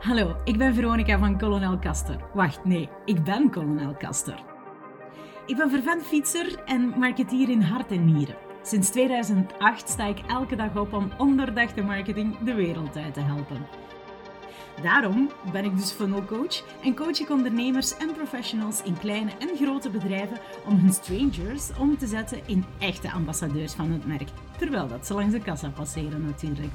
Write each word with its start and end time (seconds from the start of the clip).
Hallo, 0.00 0.36
ik 0.44 0.58
ben 0.58 0.74
Veronica 0.74 1.18
van 1.18 1.38
Colonel 1.38 1.78
Kaster. 1.78 2.16
Wacht, 2.34 2.64
nee, 2.64 2.88
ik 3.04 3.24
ben 3.24 3.50
Colonel 3.50 3.94
Kaster. 3.94 4.42
Ik 5.46 5.56
ben 5.56 5.70
vervent 5.70 6.02
fietser 6.02 6.62
en 6.64 6.92
marketeer 6.98 7.48
in 7.48 7.60
hart 7.60 7.90
en 7.90 8.04
nieren. 8.04 8.36
Sinds 8.62 8.90
2008 8.90 9.88
sta 9.88 10.06
ik 10.06 10.18
elke 10.26 10.56
dag 10.56 10.76
op 10.76 10.92
om 10.92 11.10
onderdachte 11.18 11.82
marketing 11.82 12.38
de 12.38 12.54
wereld 12.54 12.96
uit 12.96 13.14
te 13.14 13.20
helpen. 13.20 13.66
Daarom 14.82 15.30
ben 15.52 15.64
ik 15.64 15.76
dus 15.76 15.90
funnel 15.90 16.24
coach 16.24 16.64
en 16.82 16.94
coach 16.94 17.20
ik 17.20 17.30
ondernemers 17.30 17.96
en 17.96 18.12
professionals 18.12 18.82
in 18.82 18.98
kleine 18.98 19.30
en 19.38 19.56
grote 19.56 19.90
bedrijven 19.90 20.38
om 20.66 20.76
hun 20.76 20.92
strangers 20.92 21.70
om 21.78 21.98
te 21.98 22.06
zetten 22.06 22.40
in 22.46 22.64
echte 22.78 23.10
ambassadeurs 23.10 23.72
van 23.72 23.90
het 23.90 24.06
merk, 24.06 24.28
terwijl 24.58 24.88
dat 24.88 25.06
ze 25.06 25.14
langs 25.14 25.32
de 25.32 25.40
kassa 25.40 25.68
passeren 25.68 26.24
natuurlijk. 26.24 26.72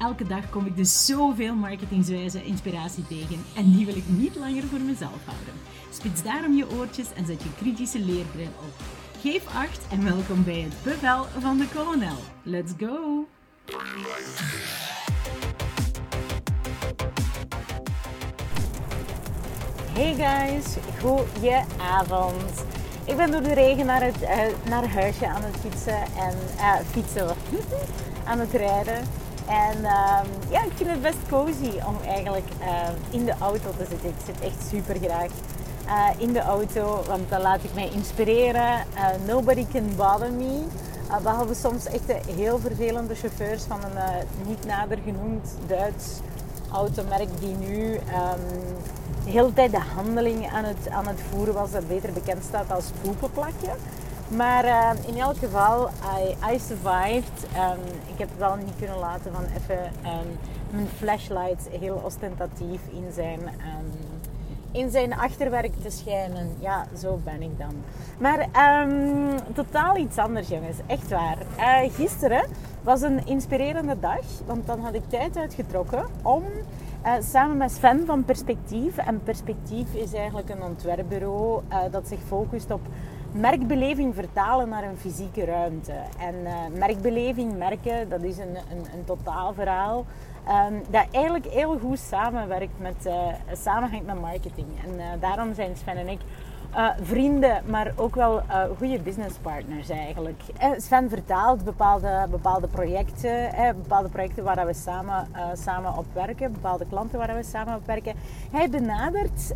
Elke 0.00 0.26
dag 0.26 0.50
kom 0.50 0.66
ik 0.66 0.76
dus 0.76 1.06
zoveel 1.06 1.54
marketingswijze 1.54 2.44
inspiratie 2.44 3.06
tegen 3.06 3.44
en 3.56 3.70
die 3.70 3.86
wil 3.86 3.96
ik 3.96 4.04
niet 4.06 4.36
langer 4.36 4.62
voor 4.62 4.80
mezelf 4.80 5.24
houden. 5.24 5.54
Spits 5.92 6.22
daarom 6.22 6.56
je 6.56 6.70
oortjes 6.70 7.06
en 7.16 7.26
zet 7.26 7.42
je 7.42 7.48
kritische 7.56 7.98
leerbril 7.98 8.52
op. 8.58 8.74
Geef 9.20 9.46
acht 9.46 9.86
en 9.90 10.04
welkom 10.04 10.44
bij 10.44 10.60
het 10.60 10.74
bevel 10.82 11.24
van 11.38 11.58
de 11.58 11.68
kolonel. 11.74 12.16
Let's 12.42 12.72
go! 12.78 13.26
Hey 19.92 20.14
guys, 20.14 20.76
goeie 21.00 21.62
avond. 21.80 22.64
Ik 23.04 23.16
ben 23.16 23.30
door 23.30 23.42
de 23.42 23.54
regen 23.54 23.86
naar 23.86 24.02
het 24.02 24.22
uh, 24.22 24.68
naar 24.68 24.88
huisje 24.88 25.26
aan 25.26 25.42
het 25.42 25.56
fietsen 25.56 26.02
en 26.02 26.36
uh, 26.56 26.74
fietsen 26.90 27.36
aan 28.30 28.38
het 28.38 28.52
rijden. 28.52 29.19
En 29.50 29.78
uh, 29.78 30.20
ja, 30.50 30.62
ik 30.62 30.72
vind 30.74 30.90
het 30.90 31.02
best 31.02 31.18
cozy 31.28 31.70
om 31.86 31.96
eigenlijk 32.06 32.48
uh, 32.60 32.66
in 33.10 33.24
de 33.24 33.34
auto 33.40 33.70
te 33.76 33.86
zitten. 33.88 34.08
Ik 34.08 34.24
zit 34.24 34.40
echt 34.40 34.68
super 34.70 34.96
graag 35.02 35.30
in 36.18 36.32
de 36.32 36.40
auto, 36.40 37.02
want 37.06 37.28
dan 37.28 37.40
laat 37.40 37.64
ik 37.64 37.74
mij 37.74 37.90
inspireren. 37.92 38.84
nobody 39.26 39.66
can 39.72 39.92
bother 39.96 40.32
me. 40.32 40.62
behalve 41.22 41.54
soms 41.54 41.86
echt 41.86 42.06
de 42.06 42.20
heel 42.36 42.58
vervelende 42.58 43.14
chauffeurs 43.14 43.62
van 43.62 43.80
een 43.84 44.26
niet 44.46 44.66
nader 44.66 44.98
genoemd 45.04 45.48
Duits 45.66 46.20
automerk 46.72 47.28
die 47.40 47.54
nu 47.56 47.94
um, 47.94 48.00
de 49.24 49.30
hele 49.30 49.52
tijd 49.52 49.70
de 49.70 49.80
handeling 49.94 50.50
aan 50.52 50.64
het, 50.64 50.88
aan 50.88 51.06
het 51.06 51.20
voeren 51.30 51.54
was, 51.54 51.70
dat 51.70 51.88
beter 51.88 52.12
bekend 52.12 52.44
staat 52.44 52.72
als 52.72 52.84
poepenplakje. 53.02 53.70
Maar 54.36 54.64
uh, 54.64 54.90
in 55.06 55.20
elk 55.20 55.36
geval, 55.36 55.88
I, 56.52 56.58
survived. 56.58 57.46
Um, 57.56 57.84
ik 58.12 58.18
heb 58.18 58.28
wel 58.38 58.56
niet 58.56 58.76
kunnen 58.78 58.98
laten 58.98 59.32
van 59.32 59.44
even 59.44 59.84
um, 59.84 60.38
mijn 60.70 60.86
flashlight 60.86 61.68
heel 61.80 62.00
ostentatief 62.04 62.80
in 62.90 63.12
zijn, 63.12 63.40
in 64.72 64.90
zijn 64.90 65.14
achterwerk 65.14 65.72
te 65.82 65.90
schijnen. 65.90 66.56
Ja, 66.58 66.86
zo 66.98 67.20
ben 67.24 67.42
ik 67.42 67.58
dan. 67.58 67.74
Maar 68.18 68.48
totaal 69.54 69.96
iets 69.96 70.18
anders, 70.18 70.48
jongens. 70.48 70.76
Echt 70.86 71.08
waar. 71.08 71.36
Uh, 71.58 71.92
gisteren 71.94 72.44
was 72.82 73.02
een 73.02 73.26
inspirerende 73.26 74.00
dag, 74.00 74.24
want 74.46 74.66
dan 74.66 74.80
had 74.80 74.94
ik 74.94 75.02
tijd 75.08 75.36
uitgetrokken 75.36 76.06
om 76.22 76.42
uh, 77.06 77.12
samen 77.20 77.56
met 77.56 77.72
Sven 77.72 78.06
van 78.06 78.24
Perspectief. 78.24 78.96
En 78.96 79.22
Perspectief 79.22 79.94
is 79.94 80.12
eigenlijk 80.12 80.48
een 80.48 80.62
ontwerpbureau 80.62 81.62
uh, 81.70 81.78
dat 81.90 82.08
zich 82.08 82.20
focust 82.28 82.70
op 82.70 82.80
merkbeleving 83.32 84.14
vertalen 84.14 84.68
naar 84.68 84.84
een 84.84 84.96
fysieke 84.96 85.44
ruimte. 85.44 85.94
En 86.18 86.34
uh, 86.34 86.78
merkbeleving, 86.78 87.58
merken, 87.58 88.08
dat 88.08 88.22
is 88.22 88.38
een, 88.38 88.56
een, 88.56 88.84
een 88.94 89.04
totaal 89.04 89.52
verhaal. 89.54 90.04
Um, 90.68 90.82
dat 90.90 91.06
eigenlijk 91.10 91.46
heel 91.46 91.78
goed 91.78 91.98
samenwerkt 91.98 92.78
met, 92.78 93.10
samenhangt 93.52 94.06
met 94.06 94.20
marketing. 94.20 94.66
En 94.84 95.20
daarom 95.20 95.54
zijn 95.54 95.76
Sven 95.76 95.96
en 95.96 96.08
ik 96.08 96.20
uh, 96.76 96.88
vrienden, 97.02 97.62
maar 97.66 97.92
ook 97.96 98.14
wel 98.14 98.42
uh, 98.42 98.62
goede 98.78 98.98
businesspartners 98.98 99.88
eigenlijk. 99.88 100.42
Eh, 100.58 100.70
Sven 100.76 101.08
vertaalt 101.08 101.64
bepaalde, 101.64 102.26
bepaalde 102.30 102.66
projecten, 102.66 103.52
eh, 103.52 103.68
bepaalde 103.68 104.08
projecten 104.08 104.44
waar 104.44 104.66
we 104.66 104.74
samen, 104.74 105.28
samen 105.52 105.96
op 105.96 106.06
werken, 106.12 106.52
bepaalde 106.52 106.86
klanten 106.88 107.18
waar 107.18 107.34
we 107.34 107.42
samen 107.42 107.74
op 107.74 107.86
werken. 107.86 108.14
Hij 108.50 108.70
benadert, 108.70 109.54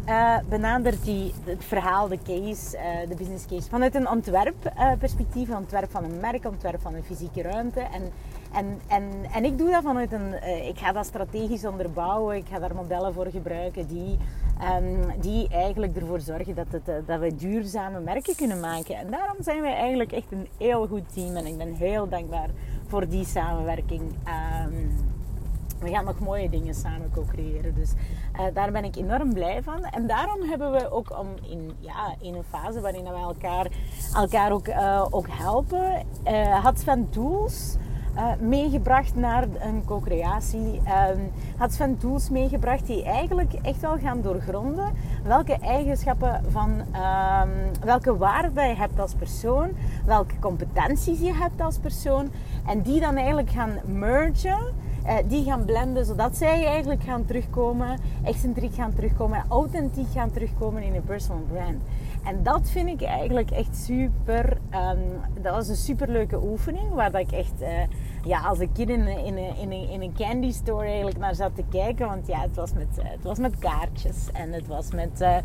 benadert 0.48 1.04
die, 1.04 1.34
het 1.44 1.64
verhaal, 1.64 2.08
de 2.08 2.18
case, 2.24 2.78
de 3.08 3.14
business 3.14 3.46
case 3.46 3.68
vanuit 3.68 3.94
een 3.94 4.08
ontwerpperspectief, 4.08 5.50
ontwerp 5.50 5.90
van 5.90 6.04
een 6.04 6.20
merk, 6.20 6.44
ontwerp 6.44 6.80
van 6.80 6.94
een 6.94 7.04
fysieke 7.04 7.42
ruimte. 7.42 7.80
En, 7.80 8.12
en, 8.54 8.80
en, 8.86 9.02
en 9.32 9.44
ik 9.44 9.58
doe 9.58 9.70
dat 9.70 9.82
vanuit 9.82 10.12
een, 10.12 10.34
ik 10.68 10.78
ga 10.78 10.92
dat 10.92 11.06
strategisch 11.06 11.64
onderbouwen, 11.64 12.36
ik 12.36 12.46
ga 12.50 12.58
daar 12.58 12.74
modellen 12.74 13.14
voor 13.14 13.26
gebruiken 13.26 13.86
die 13.86 14.18
Um, 14.62 15.20
die 15.20 15.48
eigenlijk 15.48 15.96
ervoor 15.96 16.20
zorgen 16.20 16.54
dat, 16.54 16.66
het, 16.70 16.88
eh, 16.88 16.94
dat 17.06 17.20
we 17.20 17.34
duurzame 17.34 18.00
merken 18.00 18.36
kunnen 18.36 18.60
maken. 18.60 18.96
En 18.96 19.10
daarom 19.10 19.36
zijn 19.40 19.60
wij 19.60 19.74
eigenlijk 19.74 20.12
echt 20.12 20.32
een 20.32 20.48
heel 20.58 20.86
goed 20.86 21.12
team. 21.12 21.36
En 21.36 21.46
ik 21.46 21.58
ben 21.58 21.74
heel 21.74 22.08
dankbaar 22.08 22.48
voor 22.86 23.08
die 23.08 23.24
samenwerking. 23.24 24.00
Um, 24.02 24.96
we 25.80 25.90
gaan 25.90 26.04
nog 26.04 26.18
mooie 26.18 26.48
dingen 26.48 26.74
samen 26.74 27.10
co-creëren. 27.14 27.74
Dus 27.74 27.92
uh, 28.34 28.40
daar 28.54 28.72
ben 28.72 28.84
ik 28.84 28.96
enorm 28.96 29.32
blij 29.32 29.62
van. 29.62 29.84
En 29.84 30.06
daarom 30.06 30.42
hebben 30.42 30.72
we 30.72 30.90
ook 30.90 31.18
om 31.18 31.28
in, 31.50 31.72
ja, 31.78 32.14
in 32.20 32.34
een 32.34 32.44
fase 32.50 32.80
waarin 32.80 33.04
we 33.04 33.10
elkaar, 33.10 33.66
elkaar 34.14 34.52
ook, 34.52 34.68
ook 35.10 35.26
helpen, 35.28 36.06
uh, 36.26 36.64
had 36.64 36.78
Sven 36.78 37.10
tools 37.10 37.76
uh, 38.16 38.32
meegebracht 38.40 39.16
naar 39.16 39.42
een 39.42 39.82
co-creatie. 39.84 40.80
Um, 41.10 41.30
had 41.56 41.72
Sven 41.72 41.98
tools 41.98 42.30
meegebracht 42.30 42.86
die 42.86 43.04
eigenlijk 43.04 43.52
echt 43.62 43.80
wel 43.80 43.98
gaan 43.98 44.20
doorgronden 44.22 44.92
welke 45.24 45.58
eigenschappen 45.60 46.42
van 46.48 46.70
um, 46.70 47.50
welke 47.80 48.16
waarden 48.16 48.68
je 48.68 48.74
hebt 48.74 49.00
als 49.00 49.14
persoon, 49.14 49.70
welke 50.04 50.38
competenties 50.40 51.20
je 51.20 51.34
hebt 51.34 51.60
als 51.60 51.78
persoon 51.78 52.30
en 52.66 52.82
die 52.82 53.00
dan 53.00 53.16
eigenlijk 53.16 53.50
gaan 53.50 53.78
mergen. 53.84 54.82
Uh, 55.06 55.14
die 55.28 55.44
gaan 55.44 55.64
blenden, 55.64 56.04
zodat 56.04 56.36
zij 56.36 56.66
eigenlijk 56.66 57.02
gaan 57.02 57.24
terugkomen, 57.24 57.98
excentriek 58.22 58.74
gaan 58.74 58.94
terugkomen, 58.94 59.44
authentiek 59.48 60.12
gaan 60.12 60.30
terugkomen 60.30 60.82
in 60.82 60.94
een 60.94 61.04
personal 61.04 61.42
brand. 61.52 61.82
En 62.24 62.42
dat 62.42 62.70
vind 62.70 62.88
ik 62.88 63.02
eigenlijk 63.02 63.50
echt 63.50 63.76
super. 63.76 64.58
Um, 64.92 65.42
dat 65.42 65.54
was 65.54 65.68
een 65.68 65.76
super 65.76 66.08
leuke 66.08 66.42
oefening. 66.42 66.92
Waar 66.92 67.10
dat 67.10 67.20
ik 67.20 67.32
echt 67.32 67.60
uh, 67.60 67.68
ja, 68.24 68.40
als 68.40 68.58
een 68.58 68.72
kind 68.72 68.90
in, 68.90 69.06
in, 69.06 69.36
in, 69.36 69.72
in, 69.72 70.02
een 70.02 70.14
candy 70.14 70.50
store 70.50 70.84
eigenlijk 70.84 71.18
naar 71.18 71.34
zat 71.34 71.54
te 71.54 71.64
kijken. 71.70 72.06
Want 72.06 72.26
ja, 72.26 72.40
het 72.40 72.56
was 72.56 72.72
met, 72.72 72.98
uh, 72.98 73.04
het 73.04 73.22
was 73.22 73.38
met 73.38 73.58
kaartjes. 73.58 74.28
En 74.32 74.52
het 74.52 74.66
was 74.66 74.90
met, 74.92 75.20
uh, 75.20 75.36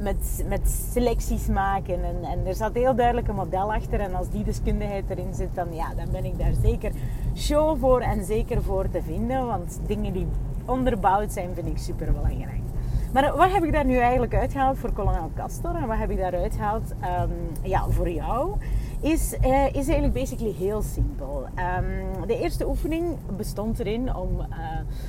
met, 0.00 0.44
met 0.48 0.70
selecties 0.92 1.46
maken. 1.46 2.04
En, 2.04 2.24
en 2.24 2.46
er 2.46 2.54
zat 2.54 2.74
heel 2.74 2.94
duidelijk 2.94 3.28
een 3.28 3.34
model 3.34 3.72
achter. 3.72 4.00
En 4.00 4.14
als 4.14 4.30
die 4.30 4.44
deskundigheid 4.44 5.10
erin 5.10 5.34
zit, 5.34 5.54
dan, 5.54 5.74
ja, 5.74 5.94
dan 5.94 6.10
ben 6.10 6.24
ik 6.24 6.38
daar 6.38 6.54
zeker 6.62 6.92
show 7.34 7.78
voor 7.78 8.00
en 8.00 8.24
zeker 8.24 8.62
voor 8.62 8.90
te 8.90 9.02
vinden. 9.02 9.46
Want 9.46 9.80
dingen 9.86 10.12
die 10.12 10.26
onderbouwd 10.66 11.32
zijn, 11.32 11.54
vind 11.54 11.66
ik 11.66 11.78
super 11.78 12.12
belangrijk. 12.12 12.71
Maar 13.12 13.36
wat 13.36 13.52
heb 13.52 13.64
ik 13.64 13.72
daar 13.72 13.84
nu 13.84 13.96
eigenlijk 13.96 14.34
uitgehaald 14.34 14.78
voor 14.78 14.92
kolonel 14.92 15.30
Castor? 15.34 15.74
En 15.74 15.86
wat 15.86 15.98
heb 15.98 16.10
ik 16.10 16.18
daar 16.18 16.34
uitgehaald 16.34 16.90
um, 16.90 17.30
ja, 17.62 17.88
voor 17.88 18.10
jou? 18.10 18.56
Is, 19.00 19.36
uh, 19.44 19.66
is 19.66 19.74
eigenlijk 19.74 20.12
basically 20.12 20.52
heel 20.52 20.82
simpel. 20.82 21.46
Um, 21.78 22.26
de 22.26 22.38
eerste 22.38 22.68
oefening 22.68 23.16
bestond 23.36 23.78
erin 23.78 24.14
om, 24.14 24.40
uh, 24.40 24.46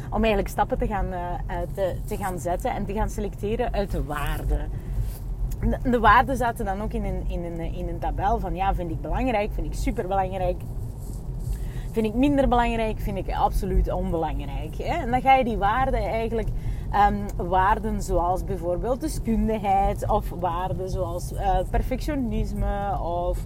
om 0.10 0.20
eigenlijk 0.20 0.48
stappen 0.48 0.78
te 0.78 0.88
gaan, 0.88 1.08
te, 1.74 1.96
te 2.06 2.18
gaan 2.18 2.40
zetten 2.40 2.72
en 2.72 2.86
te 2.86 2.94
gaan 2.94 3.10
selecteren 3.10 3.74
uit 3.74 3.92
de 3.92 4.04
waarden. 4.04 4.70
De, 5.60 5.90
de 5.90 6.00
waarden 6.00 6.38
zaten 6.38 6.66
dan 6.66 6.82
ook 6.82 6.94
in 6.94 7.04
een, 7.04 7.24
in, 7.28 7.44
een, 7.44 7.74
in 7.74 7.88
een 7.88 8.00
tabel 8.00 8.40
van 8.40 8.56
ja, 8.56 8.76
vind 8.76 8.92
ik 8.92 9.02
belangrijk, 9.02 9.52
vind 9.54 9.68
ik 9.68 9.74
super 9.74 10.08
belangrijk, 10.08 10.62
vind 11.92 12.06
ik 12.06 12.14
minder 12.14 12.48
belangrijk, 12.48 13.00
vind 13.00 13.18
ik 13.18 13.34
absoluut 13.36 13.92
onbelangrijk. 13.92 14.76
Hè? 14.78 15.02
En 15.02 15.12
dan 15.12 15.22
ga 15.22 15.36
je 15.36 15.44
die 15.44 15.58
waarden 15.58 16.04
eigenlijk 16.04 16.48
Um, 16.96 17.48
waarden 17.48 18.02
zoals 18.02 18.44
bijvoorbeeld 18.44 19.02
deskundigheid 19.02 20.10
of 20.10 20.30
waarden 20.30 20.90
zoals 20.90 21.32
uh, 21.32 21.60
perfectionisme 21.70 23.00
of 23.02 23.46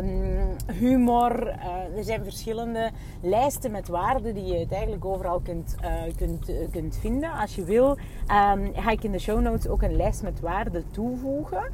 um, 0.00 0.56
humor. 0.72 1.46
Uh, 1.48 1.96
er 1.98 2.04
zijn 2.04 2.24
verschillende 2.24 2.90
lijsten 3.20 3.70
met 3.70 3.88
waarden 3.88 4.34
die 4.34 4.44
je 4.44 4.66
eigenlijk 4.70 5.04
overal 5.04 5.40
kunt, 5.40 5.74
uh, 5.82 6.14
kunt, 6.16 6.52
kunt 6.70 6.96
vinden. 6.96 7.32
Als 7.32 7.54
je 7.54 7.64
wil, 7.64 7.90
um, 7.90 8.72
ga 8.74 8.90
ik 8.90 9.04
in 9.04 9.12
de 9.12 9.18
show 9.18 9.40
notes 9.40 9.68
ook 9.68 9.82
een 9.82 9.96
lijst 9.96 10.22
met 10.22 10.40
waarden 10.40 10.84
toevoegen. 10.90 11.64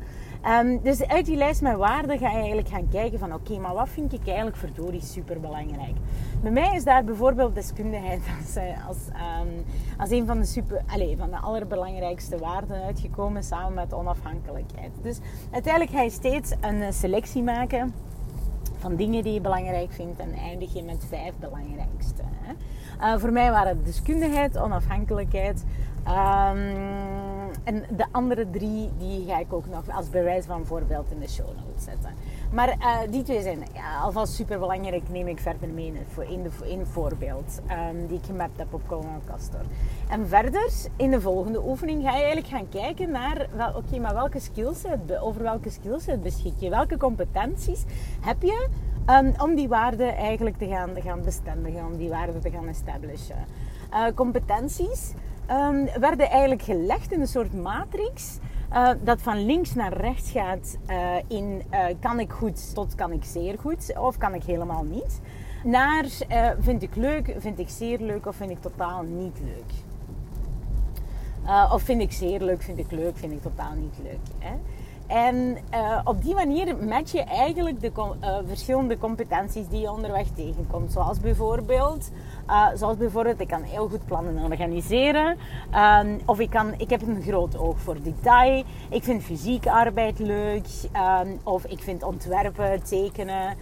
Um, 0.47 0.81
dus 0.83 1.07
uit 1.07 1.27
die 1.27 1.37
lijst 1.37 1.63
met 1.63 1.77
waarden 1.77 2.19
ga 2.19 2.29
je 2.29 2.37
eigenlijk 2.37 2.69
gaan 2.69 2.89
kijken 2.89 3.19
van 3.19 3.35
oké, 3.35 3.59
maar 3.59 3.75
wat 3.75 3.89
vind 3.89 4.13
ik 4.13 4.27
eigenlijk 4.27 4.57
verdorie 4.57 5.05
super 5.05 5.41
belangrijk? 5.41 5.97
Bij 6.43 6.51
mij 6.51 6.75
is 6.75 6.85
daar 6.85 7.05
bijvoorbeeld 7.05 7.55
deskundigheid 7.55 8.21
als, 8.41 8.57
eh, 8.57 8.89
als, 8.89 8.97
um, 9.07 9.65
als 9.99 10.11
een 10.11 10.27
van 10.27 10.39
de, 10.39 10.47
super, 10.47 10.83
allez, 10.87 11.19
van 11.19 11.31
de 11.31 11.37
allerbelangrijkste 11.37 12.39
waarden 12.39 12.83
uitgekomen 12.83 13.43
samen 13.43 13.75
met 13.75 13.93
onafhankelijkheid. 13.93 14.91
Dus 15.03 15.19
uiteindelijk 15.51 15.93
ga 15.93 16.03
je 16.03 16.11
steeds 16.11 16.55
een 16.61 16.83
eh, 16.83 16.93
selectie 16.93 17.43
maken 17.43 17.95
van 18.79 18.97
dingen 18.97 19.23
die 19.23 19.33
je 19.33 19.41
belangrijk 19.41 19.93
vindt 19.93 20.19
en 20.21 20.33
eindig 20.33 20.73
je 20.73 20.83
met 20.83 21.05
vijf 21.09 21.33
belangrijkste. 21.39 22.23
Hè? 22.23 23.19
voor 23.19 23.33
mij 23.33 23.51
waren 23.51 23.77
het 23.77 23.85
deskundigheid, 23.85 24.59
onafhankelijkheid. 24.59 25.65
Ehm, 26.05 26.59
en 27.65 27.85
de 27.97 28.07
andere 28.11 28.51
drie 28.51 28.91
die 28.99 29.27
ga 29.27 29.39
ik 29.39 29.53
ook 29.53 29.67
nog 29.67 29.97
als 29.97 30.11
bewijs 30.11 30.45
van 30.45 30.67
voorbeeld 30.67 31.11
in 31.11 31.19
de 31.19 31.29
show 31.29 31.47
notes 31.47 31.85
zetten. 31.85 32.11
Maar 32.53 32.69
uh, 32.69 32.99
die 33.11 33.23
twee 33.23 33.43
zijn 33.43 33.59
ja, 33.75 34.01
alvast 34.01 34.33
super 34.33 34.59
belangrijk, 34.59 35.09
neem 35.09 35.29
ik 35.29 35.41
verder 35.41 35.69
mee 35.69 35.93
in, 36.29 36.43
de, 36.43 36.71
in 36.71 36.87
voorbeeld 36.87 37.61
um, 37.91 38.07
die 38.07 38.19
ik 38.19 38.25
gemapt 38.25 38.59
heb 38.59 38.75
op 38.75 38.81
Colonel 38.87 39.21
Castor. 39.27 39.61
En 40.09 40.29
verder, 40.29 40.71
in 40.97 41.11
de 41.11 41.21
volgende 41.21 41.63
oefening, 41.65 42.03
ga 42.03 42.11
je 42.11 42.23
eigenlijk 42.23 42.47
gaan 42.47 42.69
kijken 42.69 43.11
naar, 43.11 43.49
oké, 43.53 43.77
okay, 43.77 43.99
maar 43.99 44.15
welke 44.15 44.41
skillset, 44.41 45.19
over 45.21 45.43
welke 45.43 45.71
skillset 45.71 46.23
beschik 46.23 46.55
je? 46.59 46.71
Welke 46.71 46.97
competenties 46.97 47.85
heb 48.21 48.43
je 48.43 48.69
um, 49.07 49.33
om 49.39 49.55
die 49.55 49.69
waarden 49.69 50.17
eigenlijk 50.17 50.59
te 50.59 50.67
gaan, 50.67 50.93
te 50.95 51.01
gaan 51.01 51.23
bestendigen, 51.23 51.85
om 51.87 51.97
die 51.97 52.09
waarden 52.09 52.41
te 52.41 52.51
gaan 52.51 52.69
establishen? 52.69 53.45
Uh, 53.93 54.05
competenties 54.15 55.13
um, 55.51 55.89
werden 56.01 56.31
eigenlijk 56.31 56.63
gelegd 56.63 57.13
in 57.13 57.21
een 57.21 57.27
soort 57.27 57.55
matrix 57.55 58.39
uh, 58.73 58.91
dat 59.03 59.23
van 59.23 59.45
links 59.45 59.75
naar 59.75 59.93
rechts 59.93 60.31
gaat 60.31 60.79
uh, 60.87 61.17
in 61.27 61.63
uh, 61.71 61.85
kan 62.01 62.21
ik 62.21 62.31
goed 62.31 62.75
tot 62.75 62.95
kan 62.95 63.13
ik 63.13 63.25
zeer 63.25 63.59
goed 63.59 63.99
of 63.99 64.19
kan 64.19 64.35
ik 64.35 64.43
helemaal 64.43 64.85
niet. 64.85 65.21
Naar 65.65 66.07
vind 66.61 66.83
ik 66.83 66.97
leuk, 66.97 67.35
vind 67.39 67.59
ik 67.59 67.69
zeer 67.69 67.99
leuk 67.99 68.27
of 68.27 68.37
vind 68.37 68.51
ik 68.51 68.61
totaal 68.61 69.03
niet 69.03 69.41
leuk. 69.45 69.73
of 71.73 71.83
vind 71.83 72.01
ik 72.01 72.13
zeer 72.13 72.41
leuk, 72.41 72.63
vind 72.63 72.79
ik 72.79 72.91
leuk, 72.91 73.17
vind 73.17 73.33
ik 73.33 73.43
totaal 73.43 73.75
niet 73.75 73.99
leuk. 74.03 74.19
Hè? 74.39 74.55
En 75.07 75.59
op 76.05 76.23
die 76.23 76.35
manier 76.35 76.77
match 76.77 77.13
je 77.13 77.23
eigenlijk 77.23 77.81
de 77.81 77.93
verschillende 78.47 78.99
competenties 78.99 79.69
die 79.69 79.81
je 79.81 79.91
onderweg 79.91 80.27
tegenkomt. 80.35 80.93
Zoals 80.93 81.21
bijvoorbeeld, 81.21 82.11
uh, 82.51 82.67
zoals 82.75 82.97
bijvoorbeeld 82.97 83.41
ik 83.41 83.49
kan 83.49 83.63
heel 83.63 83.89
goed 83.89 84.05
plannen 84.07 84.43
organiseren. 84.43 85.37
Um, 85.75 86.21
of 86.27 86.41
ik, 86.41 86.51
kan, 86.51 86.75
ik 86.77 86.91
heb 86.91 87.03
een 87.03 87.23
groot 87.23 87.59
oog 87.59 87.79
voor 87.79 88.03
detail. 88.03 88.65
Ik 88.89 89.03
vind 89.03 89.23
fysieke 89.23 89.71
arbeid 89.71 90.19
leuk. 90.19 90.67
Um, 91.23 91.39
of 91.43 91.65
ik 91.65 91.83
vind 91.83 92.03
ontwerpen, 92.03 92.83
tekenen 92.83 93.57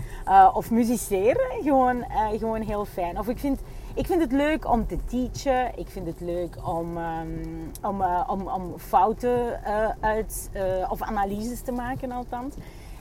of 0.54 0.70
musiceren 0.70 1.62
gewoon, 1.62 2.04
gewoon 2.38 2.60
heel 2.60 2.84
fijn. 2.84 3.18
Of 3.18 3.28
ik 3.28 3.38
vind 3.38 3.60
ik 3.94 4.06
vind 4.06 4.20
het 4.20 4.32
leuk 4.32 4.70
om 4.70 4.86
te 4.86 4.98
teachen. 5.04 5.78
Ik 5.78 5.88
vind 5.88 6.06
het 6.06 6.20
leuk 6.20 6.56
om, 6.64 6.96
um, 6.96 7.70
om, 7.82 8.02
om, 8.26 8.48
om 8.48 8.78
fouten 8.78 9.60
uit, 10.00 10.50
of 10.88 11.02
analyses 11.02 11.60
te 11.60 11.72
maken 11.72 12.12
althans. 12.12 12.54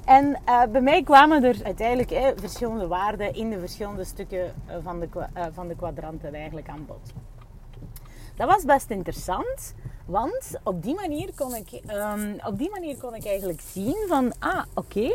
En 0.08 0.38
bij 0.72 0.82
mij 0.82 1.04
kwamen 1.04 1.44
er 1.44 1.56
uiteindelijk 1.64 2.12
eh, 2.12 2.28
verschillende 2.36 2.88
waarden 2.88 3.34
in 3.34 3.50
de 3.50 3.60
verschillende 3.60 4.04
stukken 4.04 4.54
van 4.84 5.00
de, 5.00 5.08
van 5.54 5.68
de 5.68 5.76
kwadranten 5.76 6.34
eigenlijk 6.34 6.70
aan 6.70 6.86
bod. 6.88 7.14
Dat 8.36 8.48
was 8.48 8.64
best 8.64 8.90
interessant. 8.90 9.74
Want 10.06 10.60
op 10.64 10.84
die 10.84 10.96
manier 10.96 11.30
kon 11.36 11.56
ik, 11.56 11.82
um, 11.92 12.36
op 12.46 12.58
die 12.58 12.70
manier 12.70 12.98
kon 12.98 13.16
ik 13.16 13.26
eigenlijk 13.26 13.62
zien 13.62 14.06
van, 14.08 14.34
ah, 14.40 14.64
oké, 14.74 15.12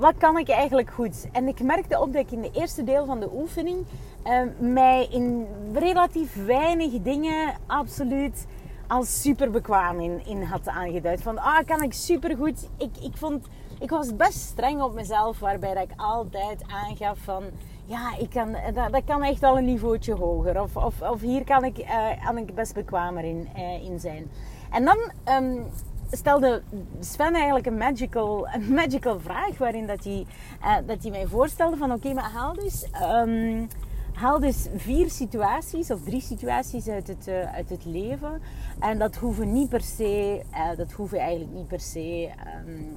wat 0.00 0.14
kan 0.18 0.38
ik 0.38 0.48
eigenlijk 0.48 0.90
goed? 0.90 1.28
En 1.32 1.48
ik 1.48 1.62
merkte 1.62 2.00
op 2.00 2.12
dat 2.12 2.22
ik 2.22 2.30
in 2.30 2.40
de 2.40 2.50
eerste 2.52 2.84
deel 2.84 3.06
van 3.06 3.20
de 3.20 3.30
oefening 3.34 3.84
uh, 4.26 4.40
mij 4.58 5.06
in 5.10 5.46
relatief 5.72 6.44
weinig 6.46 7.02
dingen 7.02 7.54
absoluut 7.66 8.46
als 8.86 9.20
super 9.20 9.50
bekwaam 9.50 10.00
in, 10.00 10.26
in 10.26 10.42
had 10.42 10.68
aangeduid. 10.68 11.22
Van, 11.22 11.38
ah, 11.38 11.66
kan 11.66 11.82
ik 11.82 11.92
super 11.92 12.36
goed. 12.36 12.68
Ik, 12.76 12.96
ik, 13.00 13.16
vond, 13.16 13.46
ik 13.84 13.90
was 13.90 14.16
best 14.16 14.38
streng 14.38 14.82
op 14.82 14.94
mezelf, 14.94 15.38
waarbij 15.38 15.74
dat 15.74 15.82
ik 15.82 15.92
altijd 15.96 16.62
aangaf 16.66 17.18
van 17.18 17.42
ja, 17.84 18.16
ik 18.18 18.30
kan, 18.30 18.56
dat, 18.74 19.04
kan 19.04 19.22
echt 19.22 19.40
wel 19.40 19.58
een 19.58 19.64
niveautje 19.64 20.14
hoger. 20.14 20.60
Of, 20.62 20.76
of, 20.76 21.02
of 21.02 21.20
hier 21.20 21.44
kan 21.44 21.64
ik, 21.64 21.78
uh, 21.78 22.24
kan 22.24 22.38
ik 22.38 22.54
best 22.54 22.74
bekwamer 22.74 23.24
in, 23.24 23.48
uh, 23.56 23.84
in 23.84 24.00
zijn. 24.00 24.30
En 24.70 24.84
dan 24.84 24.98
um, 25.28 25.66
stelde 26.10 26.62
Sven 27.00 27.34
eigenlijk 27.34 27.66
een 27.66 27.76
magical, 27.76 28.48
een 28.48 28.74
magical 28.74 29.20
vraag. 29.20 29.58
Waarin 29.58 29.86
dat 29.86 30.04
hij, 30.04 30.26
uh, 30.62 30.76
dat 30.86 31.02
hij 31.02 31.10
mij 31.10 31.26
voorstelde 31.26 31.76
van 31.76 31.92
oké, 31.92 32.12
maar 32.12 32.30
haal 32.30 32.52
dus... 32.52 32.86
Um, 33.02 33.68
haal 34.14 34.40
dus 34.40 34.66
vier 34.76 35.10
situaties 35.10 35.90
of 35.90 36.02
drie 36.02 36.20
situaties 36.20 36.88
uit 36.88 37.08
het, 37.08 37.28
uit 37.54 37.70
het 37.70 37.84
leven. 37.84 38.42
En 38.80 38.98
dat 38.98 39.16
hoeven 39.16 39.52
niet 39.52 39.68
per 39.68 39.80
se, 39.80 40.42
dat 40.76 40.92
hoeven 40.92 41.18
eigenlijk 41.18 41.52
niet 41.52 41.68
per 41.68 41.80
se, 41.80 42.30
um, 42.66 42.96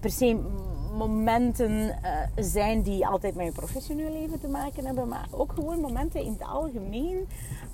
per 0.00 0.10
se 0.10 0.38
momenten 0.96 1.70
uh, 1.70 2.20
zijn 2.36 2.82
die 2.82 3.06
altijd 3.06 3.34
met 3.34 3.46
je 3.46 3.52
professioneel 3.52 4.12
leven 4.12 4.40
te 4.40 4.48
maken 4.48 4.86
hebben, 4.86 5.08
maar 5.08 5.26
ook 5.30 5.52
gewoon 5.52 5.80
momenten 5.80 6.20
in 6.20 6.32
het 6.32 6.48
algemeen, 6.48 7.28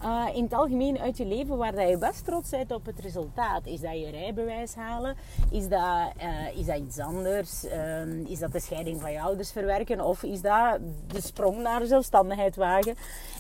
uh, 0.04 0.26
in 0.34 0.42
het 0.42 0.52
algemeen 0.52 0.98
uit 0.98 1.16
je 1.16 1.26
leven 1.26 1.56
waar 1.56 1.74
dat 1.74 1.88
je 1.88 1.98
best 1.98 2.24
trots 2.24 2.50
bent 2.50 2.72
op 2.72 2.86
het 2.86 2.98
resultaat. 2.98 3.66
Is 3.66 3.80
dat 3.80 3.98
je 3.98 4.10
rijbewijs 4.10 4.74
halen? 4.74 5.16
Is 5.50 5.68
dat, 5.68 6.12
uh, 6.22 6.58
is 6.58 6.66
dat 6.66 6.76
iets 6.76 6.98
anders? 6.98 7.64
Ehm, 7.64 8.24
is 8.26 8.38
dat 8.38 8.52
de 8.52 8.60
scheiding 8.60 9.00
van 9.00 9.12
je 9.12 9.20
ouders 9.20 9.52
verwerken? 9.52 10.00
Of 10.00 10.22
is 10.22 10.40
dat 10.40 10.78
de 11.06 11.20
sprong 11.20 11.58
naar 11.58 11.86
zelfstandigheid 11.86 12.56
wagen? 12.56 12.94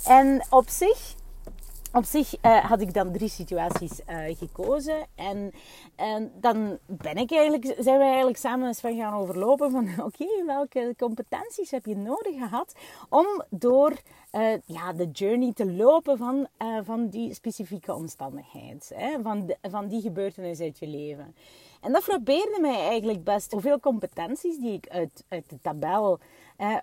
En 0.04 0.46
op 0.50 0.68
zich 0.68 1.14
op 1.92 2.04
zich 2.04 2.34
uh, 2.44 2.64
had 2.64 2.80
ik 2.80 2.94
dan 2.94 3.12
drie 3.12 3.28
situaties 3.28 4.00
uh, 4.08 4.36
gekozen. 4.36 5.06
En, 5.14 5.52
en 5.96 6.32
dan 6.40 6.78
ben 6.86 7.16
ik 7.16 7.30
eigenlijk, 7.32 7.74
zijn 7.78 7.98
we 7.98 8.04
eigenlijk 8.04 8.36
samen 8.36 8.66
eens 8.66 8.80
van 8.80 8.96
gaan 8.96 9.14
overlopen 9.14 9.70
van 9.70 9.88
oké, 10.06 10.44
welke 10.46 10.94
competenties 10.98 11.70
heb 11.70 11.86
je 11.86 11.96
nodig 11.96 12.38
gehad 12.38 12.74
om 13.08 13.26
door 13.50 13.90
uh, 14.32 14.52
ja, 14.64 14.92
de 14.92 15.10
journey 15.10 15.52
te 15.52 15.72
lopen 15.72 16.18
van, 16.18 16.48
van 16.82 17.08
die 17.08 17.34
specifieke 17.34 17.94
omstandigheid. 17.94 18.92
Hè? 18.94 19.22
Van, 19.22 19.54
van 19.62 19.88
die 19.88 20.00
gebeurtenis 20.00 20.60
uit 20.60 20.78
je 20.78 20.86
leven. 20.86 21.34
En 21.80 21.92
dat 21.92 22.02
frappeerde 22.02 22.58
mij 22.60 22.88
eigenlijk 22.88 23.24
best 23.24 23.52
hoeveel 23.52 23.80
competenties 23.80 24.58
die 24.58 24.72
ik 24.72 24.88
uit, 24.88 25.24
uit 25.28 25.50
de 25.50 25.58
tabel 25.60 26.18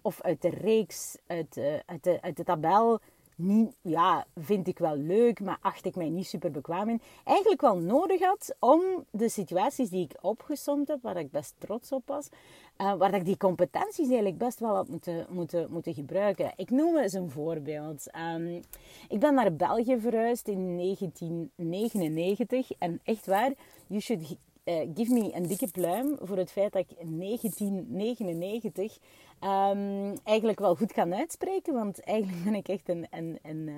of 0.01 0.21
uit 0.21 0.41
de 0.41 0.50
reeks, 0.50 1.17
uit, 1.27 1.59
uit, 1.85 2.03
de, 2.03 2.21
uit 2.21 2.38
de 2.38 2.44
tabel 2.44 3.00
niet, 3.39 3.75
ja, 3.81 4.25
vind 4.36 4.68
ik 4.68 4.80
wel 4.80 4.95
leuk, 4.95 5.39
maar 5.39 5.57
acht 5.62 5.86
ik 5.86 5.95
mij 5.95 6.09
niet 6.09 6.27
super 6.27 6.51
bekwaam 6.51 6.89
in. 6.89 7.01
Eigenlijk 7.24 7.62
wel 7.62 7.77
nodig 7.77 8.21
had 8.21 8.56
om 8.59 8.81
de 9.12 9.30
situaties 9.30 9.89
die 9.89 10.03
ik 10.03 10.18
opgesomd 10.21 10.88
heb, 10.88 11.01
waar 11.01 11.18
ik 11.18 11.31
best 11.31 11.56
trots 11.57 11.91
op 11.91 12.01
was, 12.06 12.30
uh, 12.77 12.94
waar 12.94 13.13
ik 13.13 13.25
die 13.25 13.38
competenties 13.38 14.07
eigenlijk 14.07 14.38
best 14.38 14.59
wel 14.59 14.75
had 14.75 14.88
moeten, 14.88 15.25
moeten, 15.30 15.71
moeten 15.71 15.94
gebruiken. 15.94 16.53
Ik 16.56 16.69
noem 16.69 16.97
eens 16.97 17.13
een 17.13 17.31
voorbeeld. 17.31 18.06
Um, 18.36 18.62
ik 19.09 19.19
ben 19.19 19.33
naar 19.33 19.56
België 19.56 20.00
verhuisd 20.00 20.47
in 20.47 20.77
1999 20.77 22.72
en 22.72 23.00
echt 23.03 23.25
waar, 23.25 23.53
you 23.88 24.01
should 24.01 24.38
uh, 24.63 24.75
give 24.96 25.13
me 25.13 25.34
een 25.34 25.48
dikke 25.48 25.68
pluim 25.68 26.18
voor 26.22 26.38
het 26.38 26.51
feit 26.51 26.74
dat 26.74 26.86
ik 26.89 26.98
in 26.98 27.20
1999 27.20 28.98
um, 29.44 30.18
eigenlijk 30.24 30.60
wel 30.60 30.75
goed 30.75 30.92
kan 30.92 31.13
uitspreken. 31.13 31.74
Want 31.74 32.00
eigenlijk 32.04 32.44
ben 32.44 32.56
ik 32.56 32.68
echt 32.68 32.89
een, 32.89 33.08
een, 33.12 33.39
een, 33.42 33.68
eh, 33.68 33.75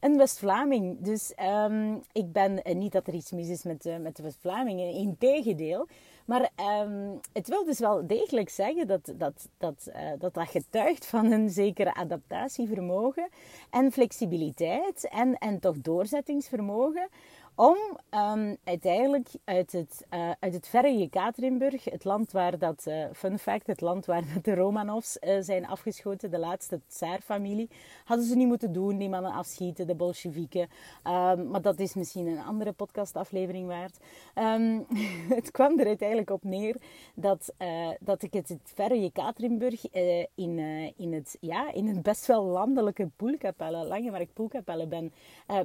een 0.00 0.16
West-Vlaming. 0.16 0.96
Dus 1.00 1.32
um, 1.64 2.00
ik 2.12 2.32
ben 2.32 2.60
uh, 2.64 2.74
niet 2.74 2.92
dat 2.92 3.06
er 3.06 3.14
iets 3.14 3.30
mis 3.30 3.48
is 3.48 3.62
met, 3.62 3.98
met 4.00 4.16
de 4.16 4.22
West-Vlamingen. 4.22 4.92
Integendeel. 4.92 5.86
Maar 6.24 6.50
um, 6.82 7.20
het 7.32 7.48
wil 7.48 7.64
dus 7.64 7.78
wel 7.78 8.06
degelijk 8.06 8.48
zeggen 8.48 8.86
dat 8.86 9.12
dat, 9.16 9.48
dat, 9.58 9.90
dat, 10.18 10.34
dat 10.34 10.48
getuigt 10.48 11.06
van 11.06 11.32
een 11.32 11.50
zekere 11.50 11.94
adaptatievermogen 11.94 13.28
en 13.70 13.92
flexibiliteit 13.92 15.08
en, 15.08 15.38
en 15.38 15.60
toch 15.60 15.76
doorzettingsvermogen 15.80 17.08
om 17.54 17.76
um, 18.10 18.56
uiteindelijk 18.64 19.28
uit 19.44 19.72
het, 19.72 20.06
uh, 20.14 20.30
uit 20.40 20.54
het 20.54 20.68
verre 20.68 20.98
Jekaterinburg, 20.98 21.84
het 21.84 22.04
land 22.04 22.32
waar 22.32 22.58
dat, 22.58 22.84
uh, 22.88 23.04
fun 23.12 23.38
fact, 23.38 23.66
het 23.66 23.80
land 23.80 24.06
waar 24.06 24.22
de 24.42 24.54
Romanovs 24.54 25.16
uh, 25.20 25.36
zijn 25.40 25.66
afgeschoten, 25.66 26.30
de 26.30 26.38
laatste 26.38 26.80
Tsaar-familie, 26.88 27.70
hadden 28.04 28.26
ze 28.26 28.36
niet 28.36 28.46
moeten 28.46 28.72
doen, 28.72 28.98
die 28.98 29.08
mannen 29.08 29.32
afschieten, 29.32 29.86
de 29.86 29.94
Bolsjewieken. 29.94 30.60
Um, 30.60 31.50
maar 31.50 31.62
dat 31.62 31.78
is 31.78 31.94
misschien 31.94 32.26
een 32.26 32.42
andere 32.42 32.72
podcastaflevering 32.72 33.66
waard. 33.66 33.98
Um, 34.34 34.86
het 35.36 35.50
kwam 35.50 35.78
er 35.78 35.86
uiteindelijk 35.86 36.30
op 36.30 36.44
neer 36.44 36.76
dat, 37.14 37.54
dat 38.00 38.22
ik 38.22 38.32
het, 38.32 38.48
het 38.48 38.72
verre 38.74 39.00
Jekaterinburg 39.00 39.90
in, 40.34 40.58
in, 40.96 41.12
het, 41.12 41.36
ja, 41.40 41.72
in 41.72 41.86
het 41.86 42.02
best 42.02 42.26
wel 42.26 42.44
landelijke 42.44 43.10
Poelkapelle, 43.16 43.86
Langemark 43.86 44.32
Poelkapelle 44.32 44.86
ben, 44.86 45.12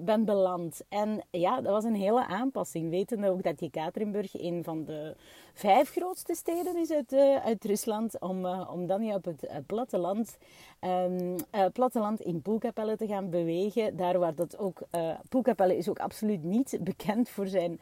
ben 0.01 0.25
beland. 0.25 0.81
En 0.89 1.23
ja, 1.31 1.61
dat 1.61 1.76
was 1.81 1.91
een 1.91 1.95
hele 1.95 2.25
aanpassing. 2.25 2.89
Wetende 2.89 3.29
ook 3.29 3.43
dat 3.43 3.59
Jekaterinburg 3.59 4.41
een 4.41 4.63
van 4.63 4.83
de 4.85 5.15
vijf 5.53 5.89
grootste 5.91 6.35
steden 6.35 6.77
is 6.77 6.91
uit, 6.91 7.13
uh, 7.13 7.35
uit 7.35 7.65
Rusland. 7.65 8.19
Om, 8.19 8.45
uh, 8.45 8.69
om 8.73 8.87
dan 8.87 9.03
je 9.03 9.13
op 9.13 9.25
het 9.25 9.49
platteland, 9.65 10.37
um, 10.81 11.35
platteland 11.73 12.21
in 12.21 12.41
Poelkapelle 12.41 12.97
te 12.97 13.07
gaan 13.07 13.29
bewegen. 13.29 13.95
Daar 13.95 14.19
waar 14.19 14.35
dat 14.35 14.57
ook... 14.57 14.81
Poelkapelle 15.29 15.77
is 15.77 15.89
ook 15.89 15.99
absoluut 15.99 16.43
niet 16.43 16.77
bekend 16.81 17.29
voor 17.29 17.47
zijn, 17.47 17.79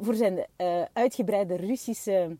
voor 0.00 0.14
zijn 0.14 0.46
uitgebreide 0.92 1.56
Russische 1.56 2.36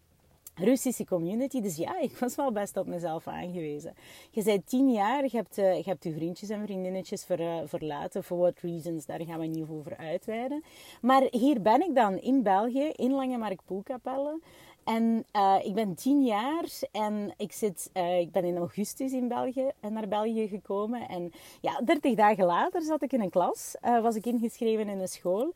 Russische 0.65 1.05
community. 1.05 1.61
Dus 1.61 1.77
ja, 1.77 2.01
ik 2.01 2.17
was 2.17 2.35
wel 2.35 2.53
best 2.53 2.77
op 2.77 2.87
mezelf 2.87 3.27
aangewezen. 3.27 3.95
Je 4.31 4.43
bent 4.43 4.67
tien 4.67 4.91
jaar, 4.91 5.23
je 5.23 5.37
hebt, 5.37 5.59
uh, 5.59 5.77
je 5.77 5.83
hebt 5.85 6.05
je 6.05 6.13
vriendjes 6.13 6.49
en 6.49 6.63
vriendinnetjes 6.63 7.27
uh, 7.31 7.57
verlaten. 7.65 8.25
For 8.25 8.39
what 8.39 8.59
reasons, 8.61 9.07
daar 9.07 9.21
gaan 9.21 9.41
we 9.41 9.47
niet 9.47 9.69
over 9.71 9.97
uitweiden. 9.97 10.63
Maar 11.01 11.27
hier 11.31 11.63
ben 11.63 11.83
ik 11.83 11.95
dan 11.95 12.19
in 12.19 12.43
België, 12.43 12.93
in 12.97 13.13
Langemark 13.13 13.61
Poelkapelle. 13.65 14.41
En 14.85 15.25
uh, 15.37 15.57
ik 15.63 15.75
ben 15.75 15.95
tien 15.95 16.25
jaar 16.25 16.65
en 16.93 17.35
ik, 17.37 17.53
zit, 17.53 17.91
uh, 17.95 18.19
ik 18.19 18.33
ben 18.33 18.45
in 18.45 18.57
augustus 18.57 19.13
in 19.13 19.29
België, 19.29 19.71
naar 19.91 20.09
België 20.09 20.49
gekomen. 20.49 21.09
En 21.09 21.33
ja, 21.61 21.81
dertig 21.85 22.15
dagen 22.15 22.45
later 22.45 22.83
zat 22.83 23.03
ik 23.03 23.13
in 23.13 23.21
een 23.21 23.31
klas, 23.31 23.75
was 24.03 24.17
ik 24.17 24.27
ingeschreven 24.27 24.89
in 24.89 25.01
een 25.01 25.09
school. 25.09 25.53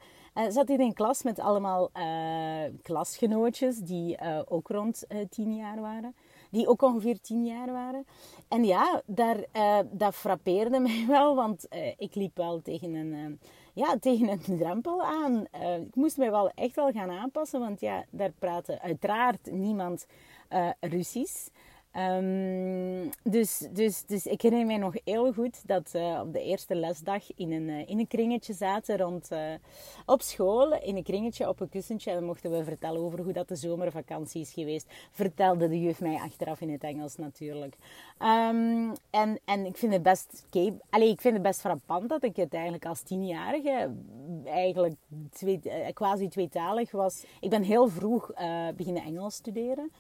zat 0.49 0.69
in 0.69 0.81
een 0.81 0.93
klas 0.93 1.23
met 1.23 1.39
allemaal 1.39 1.91
klasgenootjes 2.83 3.79
die 3.79 4.19
ook 4.49 4.69
rond 4.69 5.07
tien 5.31 5.57
jaar 5.57 5.81
waren. 5.81 6.15
Die 6.51 6.69
ook 6.69 6.83
ongeveer 6.83 7.21
tien 7.21 7.45
jaar 7.45 7.73
waren. 7.73 8.07
En 8.49 8.65
ja, 8.65 9.03
daar, 9.07 9.45
dat 9.91 10.15
frappeerde 10.15 10.81
mij 10.89 11.05
wel, 11.09 11.35
want 11.35 11.69
ik 11.99 12.15
liep 12.15 12.37
wel 12.37 12.63
tegen 12.63 12.95
een 12.95 13.39
ja, 13.77 13.99
tegen 14.01 14.29
een 14.29 14.59
drempel 14.59 15.03
aan. 15.03 15.45
Uh, 15.55 15.77
ik 15.77 15.95
moest 15.95 16.17
mij 16.17 16.31
wel 16.31 16.51
echt 16.55 16.75
wel 16.75 16.93
gaan 16.93 17.11
aanpassen, 17.11 17.61
want 17.61 17.81
ja, 17.81 18.05
daar 18.11 18.33
praatte 18.39 18.81
uiteraard 18.81 19.51
niemand 19.51 20.07
uh, 20.51 20.71
Russisch. 20.81 21.49
Um, 21.99 23.11
dus, 23.23 23.59
dus, 23.73 24.05
dus 24.07 24.27
ik 24.27 24.43
herinner 24.43 24.67
mij 24.67 24.77
nog 24.77 24.95
heel 25.05 25.33
goed 25.33 25.69
dat 25.69 25.91
we 25.91 26.19
op 26.23 26.33
de 26.33 26.43
eerste 26.43 26.75
lesdag 26.75 27.23
in 27.37 27.53
een, 27.53 27.69
uh, 27.69 27.89
in 27.89 27.99
een 27.99 28.07
kringetje 28.07 28.53
zaten 28.53 28.97
rond, 28.97 29.33
uh, 29.33 29.39
op 30.07 30.23
school. 30.23 30.73
In 30.83 30.97
een 30.97 31.03
kringetje 31.03 31.49
op 31.49 31.61
een 31.61 31.69
kussentje. 31.69 32.11
En 32.11 32.17
dan 32.17 32.27
mochten 32.27 32.51
we 32.51 32.65
vertellen 32.65 33.01
over 33.01 33.21
hoe 33.21 33.33
dat 33.33 33.49
de 33.49 33.57
zomervakantie 33.57 34.41
is 34.41 34.53
geweest. 34.53 34.87
Vertelde 35.11 35.69
de 35.69 35.81
juf 35.81 36.01
mij 36.01 36.15
achteraf 36.15 36.61
in 36.61 36.71
het 36.71 36.83
Engels 36.83 37.17
natuurlijk. 37.17 37.77
Um, 38.19 38.93
en, 39.11 39.41
en 39.45 39.67
ik 39.67 39.77
vind 39.77 39.93
het 39.93 40.03
best... 40.03 40.47
Allee, 40.91 41.11
ik 41.11 41.21
vind 41.21 41.35
het 41.35 41.43
best 41.43 41.61
frappant 41.61 42.09
dat 42.09 42.23
ik 42.23 42.37
het 42.37 42.55
eigenlijk 42.55 42.87
als 42.87 43.03
tienjarige 43.03 43.95
eigenlijk 44.45 44.95
twee, 45.31 45.61
quasi 45.93 46.29
tweetalig 46.29 46.91
was. 46.91 47.25
Ik 47.41 47.51
ben 47.51 47.63
heel 47.63 47.89
vroeg 47.89 48.31
beginnen 48.77 49.03
Engels 49.03 49.35
studeren. 49.35 49.91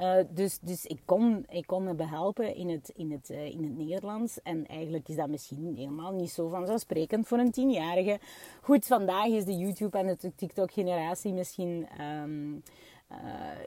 Uh, 0.00 0.16
dus 0.30 0.58
dus 0.58 0.86
ik, 0.86 1.00
kon, 1.04 1.46
ik 1.48 1.66
kon 1.66 1.84
me 1.84 1.94
behelpen 1.94 2.54
in 2.54 2.68
het, 2.68 2.92
in, 2.96 3.12
het, 3.12 3.30
uh, 3.30 3.44
in 3.44 3.62
het 3.62 3.76
Nederlands. 3.76 4.42
En 4.42 4.66
eigenlijk 4.66 5.08
is 5.08 5.16
dat 5.16 5.28
misschien 5.28 5.74
helemaal 5.76 6.12
niet 6.12 6.30
zo 6.30 6.48
vanzelfsprekend 6.48 7.26
voor 7.26 7.38
een 7.38 7.50
tienjarige. 7.50 8.18
Goed, 8.62 8.86
vandaag 8.86 9.26
is 9.26 9.44
de 9.44 9.56
YouTube 9.56 9.98
en 9.98 10.16
de 10.20 10.34
TikTok-generatie 10.34 11.32
misschien 11.32 11.88
um, 12.00 12.62
uh, 13.12 13.18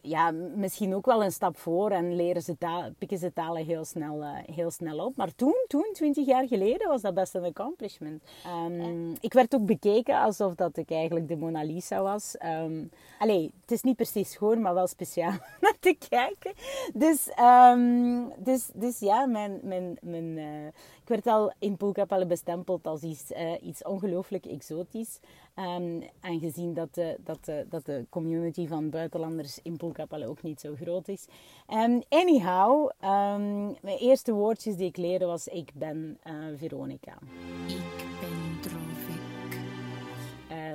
ja, 0.01 0.31
misschien 0.55 0.95
ook 0.95 1.05
wel 1.05 1.23
een 1.23 1.31
stap 1.31 1.57
voor 1.57 1.91
en 1.91 2.15
leren 2.15 2.41
ze 2.41 2.57
taal, 2.57 2.89
pikken 2.97 3.17
ze 3.17 3.33
talen 3.33 3.65
heel 3.65 3.85
snel, 3.85 4.21
uh, 4.21 4.37
heel 4.55 4.71
snel 4.71 5.05
op. 5.05 5.15
Maar 5.15 5.35
toen, 5.35 5.55
toen, 5.67 5.89
twintig 5.93 6.25
jaar 6.25 6.47
geleden, 6.47 6.87
was 6.87 7.01
dat 7.01 7.13
best 7.13 7.35
een 7.35 7.43
accomplishment. 7.43 8.23
Um, 8.65 9.15
ik 9.19 9.33
werd 9.33 9.55
ook 9.55 9.65
bekeken 9.65 10.21
alsof 10.21 10.55
dat 10.55 10.77
ik 10.77 10.91
eigenlijk 10.91 11.27
de 11.27 11.35
Mona 11.35 11.63
Lisa 11.63 12.01
was. 12.01 12.35
Um, 12.45 12.89
allee, 13.19 13.51
het 13.61 13.71
is 13.71 13.81
niet 13.81 13.95
precies 13.95 14.31
schoon, 14.31 14.61
maar 14.61 14.73
wel 14.73 14.87
speciaal 14.87 15.37
naar 15.61 15.77
te 15.79 15.95
kijken. 16.09 16.53
Dus, 16.93 17.29
um, 17.73 18.33
dus, 18.37 18.69
dus 18.73 18.99
ja, 18.99 19.25
mijn, 19.25 19.59
mijn, 19.63 19.97
mijn, 20.01 20.37
uh, 20.37 20.67
ik 21.09 21.23
werd 21.23 21.35
al 21.35 21.53
in 21.59 21.77
Poelkapelle 21.77 22.25
bestempeld 22.25 22.87
als 22.87 23.01
iets, 23.01 23.31
iets 23.61 23.83
ongelooflijk 23.83 24.45
exotisch. 24.45 25.19
Um, 25.55 26.03
aangezien 26.21 26.73
dat 26.73 26.93
de, 26.93 27.17
dat, 27.23 27.51
dat 27.69 27.85
de 27.85 28.05
community 28.09 28.67
van 28.67 28.89
buitenlanders 28.89 29.59
in 29.63 29.77
Poelkapelle 29.77 30.27
ook 30.27 30.41
niet 30.41 30.59
zo 30.59 30.75
groot 30.81 31.07
is. 31.07 31.25
Um, 31.67 32.01
anyhow, 32.09 32.89
um, 33.03 33.75
mijn 33.81 33.97
eerste 33.99 34.33
woordjes 34.33 34.75
die 34.75 34.87
ik 34.87 34.97
leerde 34.97 35.25
was 35.25 35.47
ik 35.47 35.71
ben 35.73 36.19
uh, 36.23 36.33
Veronica. 36.57 37.17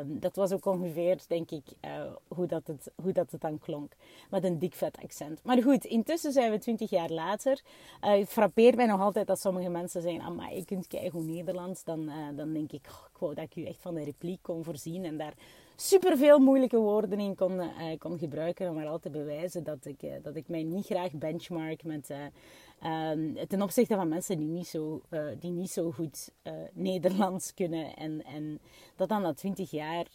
Dat 0.05 0.37
was 0.37 0.53
ook 0.53 0.67
ongeveer, 0.67 1.19
denk 1.29 1.51
ik, 1.51 1.65
uh, 1.85 1.91
hoe, 2.29 2.47
dat 2.47 2.67
het, 2.67 2.93
hoe 3.03 3.13
dat 3.13 3.31
het 3.31 3.41
dan 3.41 3.59
klonk. 3.59 3.93
Met 4.31 4.45
een 4.45 4.59
dik 4.59 4.75
vet 4.75 4.99
accent. 5.03 5.41
Maar 5.45 5.63
goed, 5.63 5.85
intussen 5.85 6.33
zijn 6.33 6.51
we 6.51 6.59
twintig 6.59 6.91
jaar 6.91 7.11
later. 7.11 7.61
Uh, 8.05 8.19
het 8.19 8.29
frappeert 8.29 8.77
mij 8.77 8.87
nog 8.87 9.01
altijd 9.01 9.27
dat 9.27 9.41
sommige 9.41 9.69
mensen 9.69 10.03
zeggen... 10.03 10.39
Ah, 10.39 10.51
je 10.57 10.65
kunt 10.65 10.87
kijken 10.87 11.11
hoe 11.11 11.23
Nederlands. 11.23 11.85
Dan, 11.85 12.11
dan 12.37 12.53
denk 12.53 12.73
ik... 12.73 12.87
Oh, 12.87 13.07
ik 13.13 13.19
wou 13.19 13.35
dat 13.35 13.45
ik 13.45 13.57
u 13.57 13.65
echt 13.65 13.81
van 13.81 13.95
de 13.95 14.05
repliek 14.05 14.43
kon 14.43 14.65
voorzien 14.65 15.05
en 15.05 15.17
daar 15.17 15.35
superveel 15.76 16.38
moeilijke 16.38 16.76
woorden 16.76 17.21
in 17.21 17.35
kon, 17.35 17.52
uh, 17.52 17.99
kon 17.99 18.19
gebruiken. 18.19 18.69
Om 18.69 18.75
maar 18.75 18.87
al 18.87 18.99
te 18.99 19.11
bewijzen 19.11 19.64
dat 19.64 19.85
ik, 19.85 20.02
uh, 20.02 20.12
dat 20.23 20.37
ik 20.37 20.49
mij 20.49 20.62
niet 20.62 20.87
graag 20.87 21.12
benchmark 21.12 21.85
met, 21.85 22.11
uh, 22.11 23.45
ten 23.49 23.62
opzichte 23.62 23.95
van 23.95 24.09
mensen 24.09 24.38
die 24.38 24.49
niet 24.49 24.66
zo, 24.66 25.00
die 25.38 25.50
niet 25.50 25.71
zo 25.71 25.90
goed 25.90 26.31
Nederlands 26.73 27.54
kunnen. 27.54 27.97
En, 27.97 28.25
en 28.25 28.61
dat 28.97 29.09
dan 29.09 29.23
na 29.23 29.35
20 29.35 29.71
jaar 29.71 30.07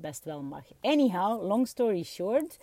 best 0.00 0.24
wel 0.24 0.42
mag. 0.42 0.64
Anyhow, 0.80 1.46
long 1.46 1.68
story 1.68 2.02
short 2.02 2.58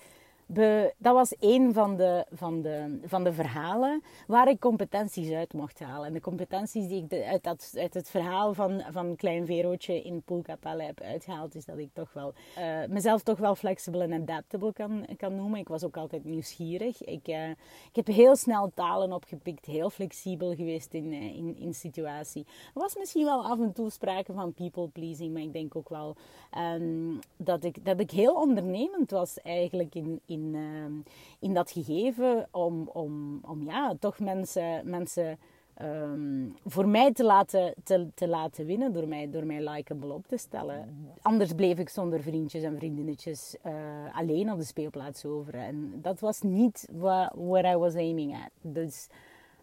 dat 0.98 1.13
was 1.13 1.34
een 1.39 1.74
van 1.74 1.96
de, 1.96 2.25
van, 2.32 2.62
de, 2.62 3.00
van 3.06 3.24
de 3.24 3.34
verhalen 3.34 4.03
waar 4.27 4.50
ik 4.50 4.60
competenties 4.60 5.32
uit 5.32 5.53
mocht 5.53 5.79
halen. 5.79 6.08
En 6.08 6.13
de 6.13 6.22
competenties 6.22 6.88
die 6.88 7.08
ik 7.10 7.24
uit, 7.24 7.44
dat, 7.44 7.74
uit 7.75 7.94
het 7.94 8.10
verhaal 8.10 8.53
van, 8.53 8.84
van 8.91 9.15
Klein 9.15 9.46
Verootje 9.46 10.01
in 10.01 10.22
Poelkapelle 10.22 10.84
heb 10.84 11.01
uitgehaald, 11.01 11.56
is 11.56 11.65
dat 11.65 11.77
ik 11.77 11.89
toch 11.94 12.13
wel, 12.13 12.34
uh, 12.60 12.86
mezelf 12.88 13.24
toch 13.24 13.38
wel 13.38 13.56
flexibel 13.56 14.01
en 14.01 14.13
adaptable 14.13 14.74
kan, 14.74 15.06
kan 15.18 15.36
noemen. 15.36 15.60
Ik 15.60 15.68
was 15.68 15.84
ook 15.84 15.98
altijd 15.98 16.24
nieuwsgierig. 16.24 17.03
Ik, 17.03 17.27
uh, 17.27 17.50
ik 17.89 17.96
heb 17.96 18.08
heel 18.08 18.36
snel 18.36 18.72
talen 18.74 19.13
opgepikt, 19.13 19.65
heel 19.65 19.89
flexibel 19.89 20.56
geweest 20.56 20.94
in, 20.94 21.13
uh, 21.13 21.36
in, 21.36 21.56
in 21.58 21.74
situatie. 21.74 22.46
Er 22.74 22.82
was 22.82 22.96
misschien 22.96 23.25
wel 23.25 23.44
af 23.44 23.60
en 23.60 23.74
toe 23.74 23.89
sprake 23.89 24.34
van 24.34 24.53
people 24.53 24.88
pleasing, 24.88 25.34
maar 25.34 25.41
ik 25.41 25.53
denk 25.53 25.75
ook 25.75 25.89
wel 25.89 26.15
um, 26.58 27.20
dat, 27.38 27.63
ik, 27.63 27.86
dat 27.86 28.00
ik 28.00 28.12
heel 28.12 28.34
ondernemend 28.34 29.12
was 29.12 29.41
eigenlijk 29.41 29.96
in, 29.96 30.20
in 30.25 30.38
in, 30.39 30.53
uh, 30.53 31.12
in 31.39 31.53
dat 31.53 31.72
gegeven 31.72 32.48
om, 32.51 32.89
om, 32.93 33.39
om 33.41 33.63
ja, 33.63 33.96
toch 34.00 34.19
mensen, 34.19 34.89
mensen 34.89 35.39
um, 35.81 36.55
voor 36.65 36.88
mij 36.88 37.12
te 37.12 37.24
laten, 37.24 37.74
te, 37.84 38.08
te 38.13 38.27
laten 38.27 38.65
winnen 38.65 38.93
door 38.93 39.08
mij, 39.08 39.29
door 39.29 39.46
mij 39.46 39.69
likeable 39.69 40.13
op 40.13 40.27
te 40.27 40.38
stellen. 40.38 41.08
Anders 41.22 41.53
bleef 41.53 41.79
ik 41.79 41.89
zonder 41.89 42.22
vriendjes 42.22 42.63
en 42.63 42.77
vriendinnetjes 42.77 43.55
uh, 43.65 43.74
alleen 44.13 44.51
op 44.51 44.58
de 44.58 44.65
speelplaats 44.65 45.25
over. 45.25 45.53
En 45.53 46.00
dat 46.01 46.19
was 46.19 46.41
niet 46.41 46.88
what, 46.91 47.65
I 47.65 47.75
was 47.75 47.96
aiming 47.96 48.34
at. 48.34 48.51
Dus, 48.62 49.08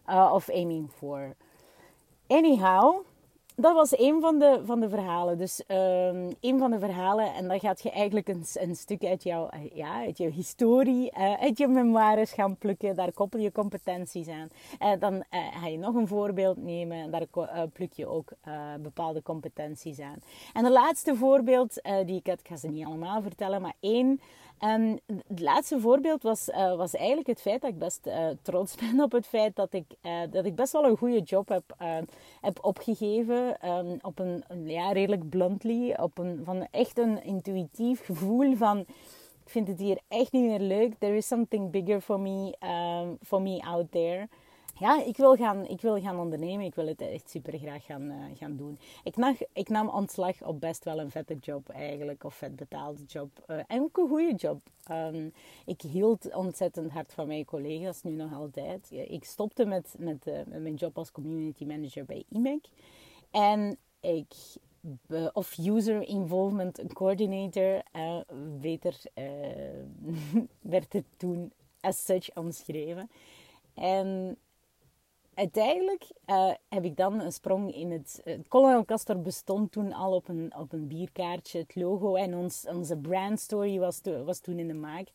uh, 0.09 0.31
of 0.33 0.49
aiming 0.49 0.91
for. 0.91 1.35
Anyhow, 2.27 3.05
dat 3.59 3.73
was 3.73 3.99
een 3.99 4.21
van 4.21 4.39
de, 4.39 4.61
van 4.65 4.79
de 4.79 4.89
verhalen. 4.89 5.37
Dus 5.37 5.63
um, 5.67 6.35
een 6.41 6.59
van 6.59 6.71
de 6.71 6.79
verhalen, 6.79 7.33
en 7.33 7.47
dan 7.47 7.59
gaat 7.59 7.81
je 7.81 7.91
eigenlijk 7.91 8.27
een, 8.27 8.43
een 8.53 8.75
stuk 8.75 9.03
uit 9.03 9.23
jouw, 9.23 9.49
ja, 9.73 9.93
uit 9.93 10.17
historie, 10.17 11.11
uh, 11.17 11.33
uit 11.33 11.57
je 11.57 11.67
memoires 11.67 12.31
gaan 12.31 12.57
plukken. 12.57 12.95
Daar 12.95 13.11
koppel 13.11 13.39
je 13.39 13.51
competenties 13.51 14.27
aan. 14.27 14.47
Uh, 14.79 14.99
dan 14.99 15.13
uh, 15.13 15.21
ga 15.61 15.67
je 15.67 15.77
nog 15.77 15.95
een 15.95 16.07
voorbeeld 16.07 16.57
nemen 16.57 16.97
en 16.97 17.11
daar 17.11 17.67
pluk 17.73 17.93
je 17.93 18.07
ook 18.07 18.31
bepaalde 18.81 19.21
competenties 19.21 19.99
aan. 19.99 20.19
En 20.53 20.63
de 20.63 20.71
laatste 20.71 21.15
voorbeeld 21.15 21.81
die 22.05 22.15
ik 22.15 22.27
had, 22.27 22.39
ik 22.39 22.47
ga 22.47 22.55
ze 22.55 22.67
niet 22.67 22.85
allemaal 22.85 23.21
vertellen, 23.21 23.61
maar 23.61 23.75
één 23.79 24.21
Um, 24.63 24.99
het 25.27 25.39
laatste 25.39 25.79
voorbeeld 25.79 26.23
was, 26.23 26.49
uh, 26.49 26.75
was 26.75 26.95
eigenlijk 26.95 27.27
het 27.27 27.41
feit 27.41 27.61
dat 27.61 27.69
ik 27.69 27.77
best 27.77 28.07
uh, 28.07 28.27
trots 28.41 28.75
ben 28.89 29.01
op 29.01 29.11
het 29.11 29.27
feit 29.27 29.55
dat 29.55 29.73
ik, 29.73 29.85
uh, 30.01 30.21
dat 30.29 30.45
ik 30.45 30.55
best 30.55 30.71
wel 30.71 30.85
een 30.85 30.97
goede 30.97 31.21
job 31.21 31.49
heb, 31.49 31.75
heb 32.41 32.59
opgegeven. 32.61 33.67
Um, 33.69 33.97
op 34.01 34.19
een, 34.19 34.43
redelijk 34.91 35.29
bluntly, 35.29 35.93
op 35.93 36.17
een, 36.17 36.41
van 36.43 36.67
echt 36.71 36.97
een 36.97 37.23
intuïtief 37.23 38.05
gevoel 38.05 38.55
van... 38.55 38.85
Ik 39.43 39.53
vind 39.53 39.67
het 39.67 39.79
hier 39.79 39.99
echt 40.07 40.31
niet 40.31 40.43
meer 40.43 40.59
leuk. 40.59 40.93
There 40.99 41.15
is 41.15 41.27
something 41.27 41.71
bigger 41.71 42.01
for 42.01 42.19
me, 42.19 42.55
um, 42.59 43.17
for 43.21 43.41
me 43.41 43.61
out 43.63 43.91
there 43.91 44.27
ja, 44.79 45.03
ik 45.03 45.17
wil, 45.17 45.35
gaan, 45.35 45.65
ik 45.65 45.81
wil 45.81 46.01
gaan 46.01 46.19
ondernemen. 46.19 46.65
Ik 46.65 46.75
wil 46.75 46.87
het 46.87 47.01
echt 47.01 47.29
super 47.29 47.59
graag 47.59 47.85
gaan, 47.85 48.11
uh, 48.11 48.23
gaan 48.37 48.55
doen. 48.55 48.79
Ik 49.03 49.15
nam, 49.15 49.37
ik 49.53 49.69
nam 49.69 49.89
ontslag 49.89 50.43
op 50.43 50.59
best 50.59 50.83
wel 50.83 50.99
een 50.99 51.11
vette 51.11 51.35
job 51.35 51.69
eigenlijk. 51.69 52.23
Of 52.23 52.35
vet 52.35 52.55
betaalde 52.55 53.03
job. 53.03 53.43
Uh, 53.47 53.59
en 53.67 53.81
ook 53.81 53.97
een 53.97 54.07
goede 54.07 54.35
job. 54.35 54.61
Um, 54.91 55.33
ik 55.65 55.81
hield 55.81 56.35
ontzettend 56.35 56.91
hard 56.91 57.13
van 57.13 57.27
mijn 57.27 57.45
collega's, 57.45 58.03
nu 58.03 58.11
nog 58.11 58.33
altijd. 58.33 58.91
Ik 58.91 59.23
stopte 59.23 59.65
met, 59.65 59.95
uh, 59.99 60.13
met 60.45 60.61
mijn 60.61 60.75
job 60.75 60.97
als 60.97 61.11
community 61.11 61.65
manager 61.65 62.05
bij 62.05 62.23
IMEC. 62.29 62.65
En 63.31 63.77
ik 63.99 64.33
of 65.33 65.57
User 65.57 66.07
Involvement 66.07 66.81
Coordinator, 66.93 67.81
beter 68.61 69.01
werd 70.61 70.93
het 70.93 71.05
toen 71.17 71.51
as 71.79 72.05
such 72.05 72.35
omschreven. 72.35 73.09
En 73.73 74.37
uiteindelijk 75.37 76.07
uh, 76.25 76.51
heb 76.69 76.83
ik 76.83 76.97
dan 76.97 77.19
een 77.19 77.31
sprong 77.31 77.73
in 77.73 77.91
het... 77.91 78.21
Uh, 78.25 78.39
Colonel 78.47 78.85
Castor 78.85 79.21
bestond 79.21 79.71
toen 79.71 79.93
al 79.93 80.13
op 80.13 80.27
een, 80.27 80.53
op 80.57 80.73
een 80.73 80.87
bierkaartje. 80.87 81.59
Het 81.59 81.75
logo 81.75 82.15
en 82.15 82.35
ons, 82.35 82.65
onze 82.67 82.97
brandstory 82.97 83.79
was, 83.79 84.01
was 84.25 84.39
toen 84.39 84.59
in 84.59 84.67
de 84.67 84.73
maak. 84.73 85.07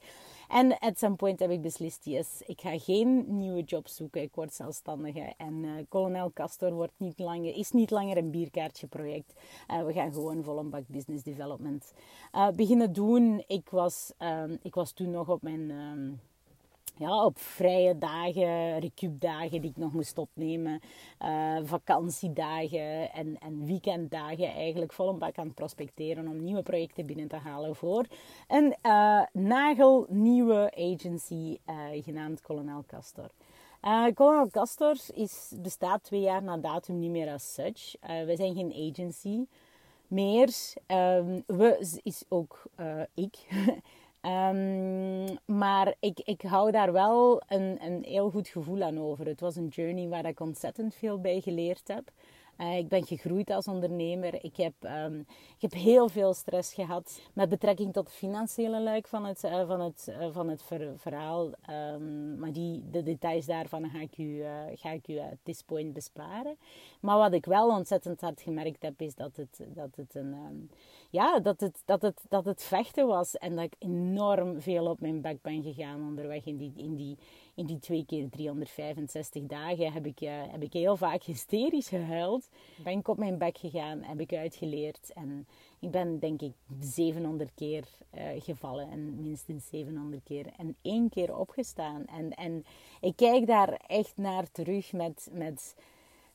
En 0.49 0.79
at 0.79 0.99
some 0.99 1.15
point 1.15 1.39
heb 1.41 1.51
ik 1.51 1.63
beslist, 1.63 2.05
yes, 2.05 2.43
ik 2.47 2.61
ga 2.61 2.79
geen 2.79 3.39
nieuwe 3.39 3.63
job 3.63 3.89
zoeken. 3.89 4.23
Ik 4.23 4.35
word 4.35 4.55
zelfstandige. 4.55 5.33
En 5.37 5.65
uh, 5.65 5.71
Colonel 5.89 6.33
Castor 6.33 6.73
wordt 6.73 6.93
niet 6.97 7.19
langer, 7.19 7.57
is 7.57 7.71
niet 7.71 7.91
langer 7.91 8.17
een 8.17 8.31
bierkaartje 8.31 8.87
project. 8.87 9.35
Uh, 9.71 9.85
we 9.85 9.93
gaan 9.93 10.13
gewoon 10.13 10.45
vol 10.45 10.59
een 10.59 10.71
bak 10.71 10.85
business 10.87 11.23
development 11.23 11.93
beginnen 12.55 12.93
doen. 12.93 13.45
Ik 13.47 13.71
was, 13.71 14.13
um, 14.19 14.59
ik 14.63 14.75
was 14.75 14.93
toen 14.93 15.11
nog 15.11 15.29
op 15.29 15.43
mijn... 15.43 15.71
Ja, 17.03 17.25
op 17.25 17.39
vrije 17.39 17.99
dagen, 17.99 18.79
recupdagen 18.79 19.61
die 19.61 19.71
ik 19.71 19.77
nog 19.77 19.93
moest 19.93 20.19
opnemen, 20.19 20.81
uh, 21.23 21.59
vakantiedagen 21.63 23.13
en, 23.13 23.39
en 23.39 23.67
weekenddagen 23.67 24.47
eigenlijk 24.47 24.93
vol 24.93 25.09
een 25.09 25.19
bak 25.19 25.39
aan 25.39 25.47
het 25.47 25.55
prospecteren 25.55 26.29
om 26.29 26.45
nieuwe 26.45 26.63
projecten 26.63 27.07
binnen 27.07 27.29
te 27.29 27.37
halen 27.37 27.77
voor 27.77 28.07
een 28.49 28.77
uh, 28.83 29.23
nagelnieuwe 29.33 30.73
agency 30.77 31.59
uh, 31.67 32.03
genaamd 32.05 32.43
Colonel 32.43 32.85
Castor. 32.87 33.31
Colonel 34.15 34.51
Castor 34.51 34.97
is, 35.15 35.53
bestaat 35.59 36.03
twee 36.03 36.21
jaar 36.21 36.43
na 36.43 36.57
datum 36.57 36.99
niet 36.99 37.11
meer 37.11 37.33
als 37.33 37.55
such. 37.55 37.97
we 38.01 38.33
zijn 38.37 38.55
geen 38.55 38.91
agency 38.91 39.47
meer. 40.07 40.55
Um, 40.87 41.43
we 41.47 41.99
is 42.03 42.25
ook 42.29 42.63
ik. 43.15 43.35
Um, 44.27 45.39
maar 45.45 45.95
ik, 46.01 46.21
ik 46.25 46.43
hou 46.43 46.71
daar 46.71 46.93
wel 46.93 47.43
een, 47.47 47.85
een 47.85 48.05
heel 48.05 48.31
goed 48.31 48.49
gevoel 48.49 48.83
aan 48.83 48.99
over. 48.99 49.27
Het 49.27 49.41
was 49.41 49.57
een 49.57 49.69
journey 49.69 50.09
waar 50.09 50.25
ik 50.25 50.41
ontzettend 50.41 50.95
veel 50.95 51.21
bij 51.21 51.41
geleerd 51.41 51.89
heb. 51.89 52.11
Uh, 52.59 52.77
ik 52.77 52.89
ben 52.89 53.07
gegroeid 53.07 53.51
als 53.51 53.69
ondernemer. 53.69 54.45
Ik 54.45 54.57
heb, 54.57 54.73
um, 54.81 55.19
ik 55.57 55.61
heb 55.61 55.73
heel 55.73 56.09
veel 56.09 56.35
stress 56.35 56.75
gehad 56.75 57.21
met 57.33 57.49
betrekking 57.49 57.93
tot 57.93 58.07
de 58.07 58.13
financiële 58.13 58.81
luik 58.81 59.07
van 59.07 59.25
het, 59.25 59.45
uh, 59.45 59.67
van 59.67 59.81
het, 59.81 60.07
uh, 60.09 60.27
van 60.31 60.49
het 60.49 60.63
ver 60.63 60.99
verhaal. 60.99 61.51
Um, 61.71 62.39
maar 62.39 62.53
die, 62.53 62.91
de 62.91 63.03
details 63.03 63.47
daarvan 63.47 63.91
ga 63.91 64.01
ik 64.01 64.19
u, 64.19 64.45
ga 64.75 64.91
ik 64.91 65.09
u 65.09 65.19
at 65.19 65.39
this 65.43 65.63
point 65.63 65.93
besparen. 65.93 66.57
Maar 67.01 67.19
wat 67.19 67.33
ik 67.33 67.45
wel 67.45 67.69
ontzettend 67.69 68.21
hard 68.21 68.41
gemerkt 68.41 68.83
heb, 68.83 69.01
is 69.01 69.15
dat 69.15 69.37
het, 69.37 69.61
dat 69.75 69.97
het 69.97 70.15
een... 70.15 70.33
Um, 70.33 70.71
ja, 71.11 71.41
dat 71.41 71.61
het, 71.61 71.83
dat, 71.85 72.03
het, 72.03 72.25
dat 72.29 72.45
het 72.45 72.63
vechten 72.63 73.07
was 73.07 73.37
en 73.37 73.57
dat 73.57 73.65
ik 73.65 73.75
enorm 73.79 74.61
veel 74.61 74.87
op 74.87 75.01
mijn 75.01 75.21
bek 75.21 75.43
ben 75.43 75.63
gegaan 75.63 76.01
onderweg 76.01 76.45
in 76.45 76.57
die, 76.57 76.73
in 76.77 76.95
die, 76.95 77.19
in 77.55 77.67
die 77.67 77.79
twee 77.79 78.05
keer 78.07 78.29
365 78.29 79.47
dagen. 79.47 79.93
Heb 79.93 80.07
ik, 80.07 80.21
uh, 80.21 80.31
heb 80.51 80.63
ik 80.63 80.73
heel 80.73 80.97
vaak 80.97 81.23
hysterisch 81.33 81.89
gehuild. 81.89 82.49
Ben 82.85 82.99
ik 82.99 83.09
op 83.09 83.19
mijn 83.19 83.39
bek 83.39 83.59
gegaan, 83.59 84.03
heb 84.03 84.21
ik 84.21 84.33
uitgeleerd 84.33 85.13
en 85.15 85.47
ik 85.79 85.91
ben 85.91 86.19
denk 86.19 86.43
ik 86.43 86.53
700 86.81 87.51
keer 87.55 87.89
uh, 88.15 88.23
gevallen 88.39 88.91
en 88.91 89.23
minstens 89.23 89.69
700 89.69 90.23
keer 90.25 90.47
en 90.57 90.77
één 90.83 91.09
keer 91.09 91.37
opgestaan. 91.37 92.07
En, 92.07 92.31
en 92.31 92.65
ik 93.01 93.17
kijk 93.17 93.47
daar 93.47 93.73
echt 93.87 94.17
naar 94.17 94.51
terug 94.51 94.93
met... 94.93 95.29
met 95.33 95.75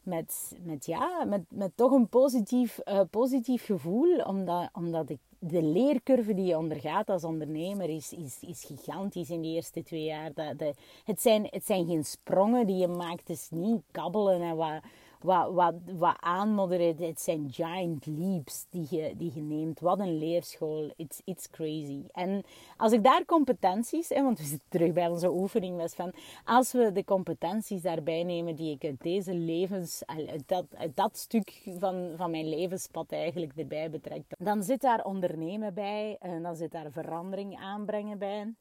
met, 0.08 0.58
met, 0.64 0.86
ja, 0.86 1.26
met, 1.26 1.42
met 1.50 1.72
toch 1.76 1.92
een 1.92 2.10
positief, 2.10 2.80
uh, 2.86 3.02
positief 3.10 3.66
gevoel. 3.66 4.18
Omdat, 4.18 4.70
omdat 4.74 5.10
ik, 5.10 5.20
de 5.40 5.64
leercurve 5.64 6.34
die 6.34 6.46
je 6.46 6.58
ondergaat 6.58 7.10
als 7.10 7.24
ondernemer 7.24 7.90
is, 7.90 8.14
is, 8.14 8.38
is 8.42 8.64
gigantisch 8.64 9.30
in 9.30 9.42
de 9.42 9.48
eerste 9.48 9.84
twee 9.84 10.04
jaar. 10.04 10.34
Dat, 10.34 10.60
de, 10.60 10.74
het, 11.04 11.22
zijn, 11.22 11.48
het 11.50 11.66
zijn 11.66 11.86
geen 11.86 12.06
sprongen 12.06 12.68
die 12.68 12.76
je 12.76 12.88
maakt. 12.88 13.28
Het 13.28 13.38
is 13.38 13.48
niet 13.50 13.82
kabbelen 13.92 14.42
en 14.42 14.56
wat 14.56 14.82
wat, 15.20 15.54
wat, 15.54 15.74
wat 15.98 16.16
aanmodderen. 16.20 16.96
Het 16.98 17.22
zijn 17.22 17.48
giant 17.52 18.06
leaps 18.06 18.66
die 18.70 18.88
je, 18.90 19.14
die 19.18 19.32
je 19.36 19.42
neemt. 19.42 19.80
Wat 19.80 20.00
een 20.00 20.18
leerschool. 20.18 20.92
It's, 20.96 21.22
it's 21.24 21.50
crazy. 21.50 22.04
En 22.12 22.44
als 22.78 22.92
ik 22.92 23.04
daar 23.04 23.26
competenties, 23.26 24.10
hè, 24.10 24.24
want 24.24 24.38
we 24.38 24.44
zitten 24.44 24.70
terug 24.70 24.94
bij 24.94 25.08
onze 25.08 25.32
oefening, 25.32 25.78
was 25.78 25.94
van, 25.94 26.14
als 26.46 26.72
we 26.72 26.92
de 26.92 27.04
competenties 27.04 27.82
daarbij 27.82 28.24
nemen 28.24 28.56
die 28.56 28.72
ik 28.72 28.84
uit 28.84 29.02
deze 29.02 29.34
levens, 29.34 30.04
uit 30.06 30.44
dat, 30.46 30.66
uit 30.76 30.96
dat 30.96 31.18
stuk 31.18 31.62
van, 31.80 32.14
van 32.16 32.32
mijn 32.32 32.50
levenspad 32.50 33.12
eigenlijk 33.12 33.52
erbij 33.56 33.90
betrek, 33.90 34.24
dan 34.38 34.64
zit 34.64 34.82
daar 34.82 35.04
ondernemen 35.04 35.74
bij, 35.74 36.18
en 36.20 36.44
dan 36.44 36.56
zit 36.56 36.72
daar 36.72 36.92
verandering 36.92 37.58
aanbrengen 37.60 38.18
bij 38.18 38.54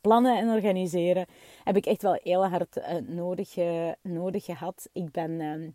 plannen 0.00 0.38
en 0.38 0.48
organiseren 0.48 1.26
heb 1.64 1.76
ik 1.76 1.86
echt 1.86 2.02
wel 2.02 2.20
heel 2.22 2.46
hard 2.46 2.76
uh, 2.76 2.84
nodig, 3.06 3.56
uh, 3.56 3.90
nodig 4.02 4.44
gehad. 4.44 4.88
Ik 4.92 5.10
ben 5.10 5.74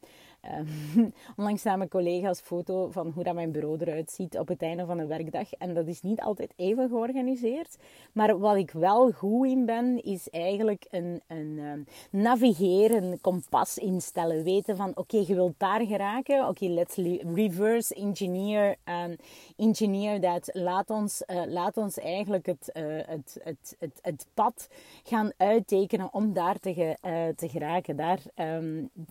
um, 0.52 1.14
onlangs 1.38 1.64
naar 1.64 1.78
mijn 1.78 1.90
collega's 1.90 2.40
foto 2.40 2.90
van 2.92 3.12
hoe 3.16 3.24
dat 3.24 3.34
mijn 3.34 3.52
bureau 3.52 3.78
eruit 3.80 4.12
ziet 4.12 4.38
op 4.38 4.48
het 4.48 4.62
einde 4.62 4.86
van 4.86 5.00
een 5.00 5.08
werkdag. 5.08 5.54
En 5.54 5.74
dat 5.74 5.88
is 5.88 6.02
niet 6.02 6.22
altijd 6.22 6.54
even 6.56 6.90
georganiseerd. 6.90 7.78
Maar 8.12 8.40
wat 8.40 8.56
ik 8.56 8.72
wel 8.72 9.12
goed 9.12 9.48
in 9.48 9.66
ben, 9.66 10.04
is 10.04 10.30
eigenlijk 10.30 10.86
een, 10.90 11.22
een 11.28 11.58
um, 11.58 11.86
navigeren, 12.22 13.22
kompas 13.22 13.78
instellen. 13.78 14.44
Weten 14.44 14.76
van, 14.76 14.92
oké, 14.96 15.18
je 15.18 15.36
wilt 15.36 15.60
daar 15.60 15.86
geraken. 15.86 16.48
Oké, 16.48 16.66
let's 16.66 16.96
reverse 17.34 17.96
engineer, 17.96 18.76
um, 19.06 19.16
engineer 19.58 20.20
that. 20.20 20.50
Laat 20.54 20.90
ons, 20.90 21.24
uh, 21.28 21.42
laat 21.48 21.78
ons 21.78 21.98
eigenlijk 21.98 22.46
het, 22.46 22.70
uh, 22.74 22.84
het, 23.06 23.40
het, 23.44 23.76
het, 23.80 24.00
het 24.02 24.26
pad 24.34 24.68
gaan 25.04 25.32
uittekenen 25.38 26.14
om 26.14 26.34
daar 26.34 26.60
te, 26.60 26.98
uh, 27.02 27.28
te 27.36 27.50
geraken. 27.50 27.96
Daar, 27.96 28.20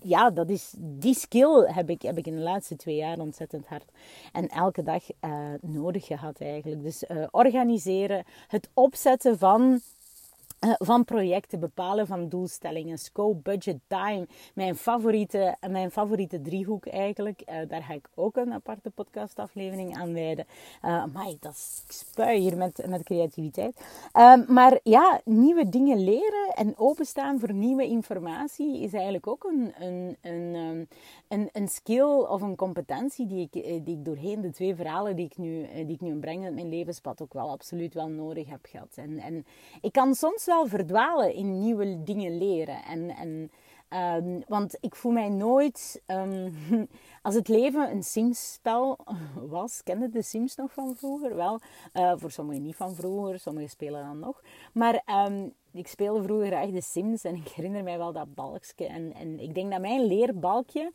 ja, 0.02 0.30
dat 0.30 0.48
is 0.48 0.74
die 0.78 1.14
skill 1.22 1.66
heb 1.66 1.90
ik, 1.90 2.02
heb 2.02 2.18
ik 2.18 2.26
in 2.26 2.36
de 2.36 2.42
laatste 2.42 2.76
twee 2.76 2.96
jaar 2.96 3.18
ontzettend 3.18 3.66
hard 3.66 3.90
en 4.32 4.48
elke 4.48 4.82
dag 4.82 5.02
uh, 5.20 5.30
nodig 5.60 6.06
gehad 6.06 6.40
eigenlijk. 6.40 6.82
Dus 6.82 7.04
uh, 7.08 7.26
organiseren, 7.30 8.24
het 8.48 8.68
opzetten 8.74 9.38
van 9.38 9.80
van 10.78 11.04
projecten, 11.04 11.60
bepalen 11.60 12.06
van 12.06 12.28
doelstellingen, 12.28 12.98
scope, 12.98 13.40
budget, 13.42 13.78
time. 13.86 14.26
Mijn 14.54 14.76
favoriete, 14.76 15.56
mijn 15.70 15.90
favoriete 15.90 16.40
driehoek 16.40 16.86
eigenlijk. 16.86 17.42
Uh, 17.48 17.56
daar 17.68 17.82
ga 17.82 17.92
ik 17.92 18.08
ook 18.14 18.36
een 18.36 18.52
aparte 18.52 18.90
podcastaflevering 18.90 19.96
aan 19.96 20.12
wijden. 20.12 20.46
Uh, 20.84 21.04
maar 21.12 21.32
dat 21.40 21.52
is, 21.52 21.82
ik 21.86 21.92
spui 21.92 22.38
hier 22.38 22.56
met, 22.56 22.86
met 22.88 23.02
creativiteit. 23.02 23.80
Ehm, 24.12 24.52
maar 24.52 24.80
ja, 24.82 25.20
nieuwe 25.24 25.68
dingen 25.68 26.04
leren 26.04 26.48
en 26.54 26.78
openstaan 26.78 27.40
voor 27.40 27.52
nieuwe 27.52 27.86
informatie 27.86 28.80
is 28.80 28.92
eigenlijk 28.92 29.26
ook 29.26 29.44
een, 29.44 29.72
een, 29.78 30.16
een, 30.20 30.54
um, 30.54 30.88
een, 31.28 31.48
een 31.52 31.68
skill 31.68 32.10
of 32.10 32.42
een 32.42 32.56
competentie 32.56 33.26
die 33.26 33.48
ik, 33.50 33.84
die 33.84 33.96
ik 33.96 34.04
doorheen 34.04 34.40
de 34.40 34.50
twee 34.50 34.74
verhalen 34.74 35.16
die 35.16 35.26
ik 35.26 35.36
nu, 35.36 35.66
die 35.74 35.94
ik 35.94 36.00
nu 36.00 36.18
breng 36.18 36.46
in 36.46 36.54
mijn 36.54 36.68
levenspad 36.68 37.22
ook 37.22 37.32
wel 37.32 37.50
absoluut 37.50 37.94
wel 37.94 38.08
nodig 38.08 38.48
heb 38.48 38.66
gehad. 38.68 38.92
En, 38.94 39.18
en 39.18 39.46
ik 39.80 39.92
kan 39.92 40.14
soms 40.14 40.44
verdwalen 40.60 41.34
in 41.34 41.60
nieuwe 41.60 42.02
dingen 42.02 42.38
leren. 42.38 42.84
En, 42.84 43.10
en, 43.10 43.50
um, 44.16 44.42
want 44.48 44.76
ik 44.80 44.94
voel 44.94 45.12
mij 45.12 45.28
nooit. 45.28 46.02
Um, 46.06 46.54
als 47.22 47.34
het 47.34 47.48
leven 47.48 47.90
een 47.90 48.02
Sims-spel 48.02 48.98
was, 49.56 49.82
kende 49.82 50.08
de 50.08 50.22
Sims 50.22 50.54
nog 50.54 50.72
van 50.72 50.96
vroeger? 50.96 51.36
Wel, 51.36 51.60
uh, 51.94 52.12
voor 52.16 52.30
sommigen 52.30 52.62
niet 52.62 52.76
van 52.76 52.94
vroeger, 52.94 53.38
sommigen 53.38 53.70
spelen 53.70 54.04
dan 54.04 54.18
nog. 54.18 54.42
Maar 54.72 55.02
um, 55.28 55.52
ik 55.72 55.88
speelde 55.88 56.22
vroeger 56.22 56.46
graag 56.46 56.70
de 56.70 56.82
Sims 56.82 57.24
en 57.24 57.34
ik 57.34 57.48
herinner 57.48 57.82
mij 57.82 57.98
wel 57.98 58.12
dat 58.12 58.34
balkje. 58.34 58.86
En, 58.86 59.14
en 59.14 59.40
ik 59.40 59.54
denk 59.54 59.70
dat 59.70 59.80
mijn 59.80 60.04
leerbalkje 60.04 60.92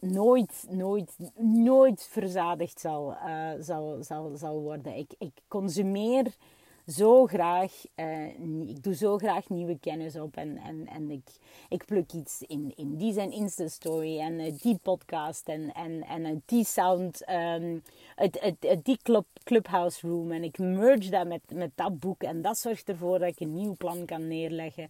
nooit, 0.00 0.66
nooit, 0.70 1.16
nooit 1.38 2.06
verzadigd 2.10 2.80
zal, 2.80 3.12
uh, 3.12 3.50
zal, 3.58 3.96
zal, 4.00 4.36
zal 4.36 4.60
worden. 4.60 4.96
Ik, 4.96 5.14
ik 5.18 5.32
consumeer 5.48 6.34
zo 6.86 7.26
graag, 7.26 7.72
uh, 7.96 8.26
ik 8.68 8.82
doe 8.82 8.94
zo 8.94 9.18
graag 9.18 9.48
nieuwe 9.48 9.78
kennis 9.78 10.16
op 10.16 10.36
en, 10.36 10.58
en, 10.58 10.86
en 10.86 11.10
ik, 11.10 11.28
ik 11.68 11.84
pluk 11.84 12.12
iets 12.12 12.42
in, 12.42 12.72
in 12.76 12.96
die 12.96 13.12
zijn 13.12 13.32
Insta-story 13.32 14.18
en 14.20 14.32
uh, 14.32 14.52
die 14.60 14.78
podcast 14.82 15.48
en, 15.48 15.72
en, 15.72 16.02
en 16.02 16.24
uh, 16.24 16.36
die 16.44 16.64
sound, 16.64 17.30
um, 17.30 17.82
het, 18.14 18.54
het, 18.60 18.84
die 18.84 18.98
club, 19.02 19.26
clubhouse 19.44 20.08
room 20.08 20.32
en 20.32 20.44
ik 20.44 20.58
merge 20.58 21.10
dat 21.10 21.26
met, 21.26 21.42
met 21.52 21.70
dat 21.74 21.98
boek 21.98 22.22
en 22.22 22.42
dat 22.42 22.58
zorgt 22.58 22.88
ervoor 22.88 23.18
dat 23.18 23.28
ik 23.28 23.40
een 23.40 23.54
nieuw 23.54 23.74
plan 23.76 24.04
kan 24.04 24.28
neerleggen 24.28 24.88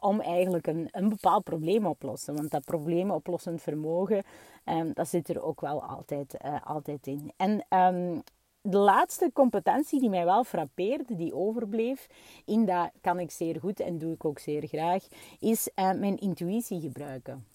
om 0.00 0.20
eigenlijk 0.20 0.66
een, 0.66 0.88
een 0.90 1.08
bepaald 1.08 1.44
probleem 1.44 1.86
oplossen. 1.86 2.34
Want 2.34 2.50
dat 2.50 2.64
probleemoplossend 2.64 3.62
vermogen, 3.62 4.22
um, 4.64 4.92
dat 4.92 5.08
zit 5.08 5.28
er 5.28 5.42
ook 5.42 5.60
wel 5.60 5.82
altijd, 5.82 6.36
altijd 6.64 7.06
in. 7.06 7.32
En 7.36 7.64
um, 7.68 8.22
de 8.62 8.76
laatste 8.76 9.30
competentie 9.32 10.00
die 10.00 10.10
mij 10.10 10.24
wel 10.24 10.44
frappeerde, 10.44 11.16
die 11.16 11.34
overbleef, 11.34 12.06
in 12.44 12.64
dat 12.64 12.90
kan 13.00 13.18
ik 13.18 13.30
zeer 13.30 13.60
goed 13.60 13.80
en 13.80 13.98
doe 13.98 14.12
ik 14.12 14.24
ook 14.24 14.38
zeer 14.38 14.66
graag, 14.66 15.06
is 15.40 15.68
uh, 15.76 15.92
mijn 15.92 16.18
intuïtie 16.18 16.80
gebruiken. 16.80 17.46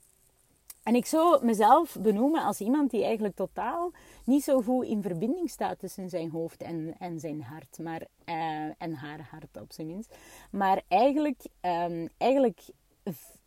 En 0.84 0.96
ik 0.96 1.06
zou 1.06 1.46
mezelf 1.46 1.98
benoemen 2.02 2.44
als 2.44 2.60
iemand 2.60 2.92
die 2.92 3.04
eigenlijk 3.04 3.36
totaal 3.36 3.92
niet 4.24 4.44
zo 4.44 4.62
goed 4.62 4.86
in 4.86 5.02
verbinding 5.02 5.50
staat 5.50 5.80
tussen 5.80 6.10
zijn 6.10 6.30
hoofd 6.30 6.62
en, 6.62 6.96
en 7.00 7.20
zijn 7.20 7.44
hart, 7.44 7.80
maar, 7.80 8.02
uh, 8.26 8.36
en 8.78 8.94
haar 8.94 9.28
hart 9.32 9.62
op 9.62 9.72
zijn 9.72 9.88
minst. 9.88 10.16
Maar 10.52 10.82
eigenlijk, 10.88 11.42
um, 11.62 12.10
eigenlijk 12.18 12.60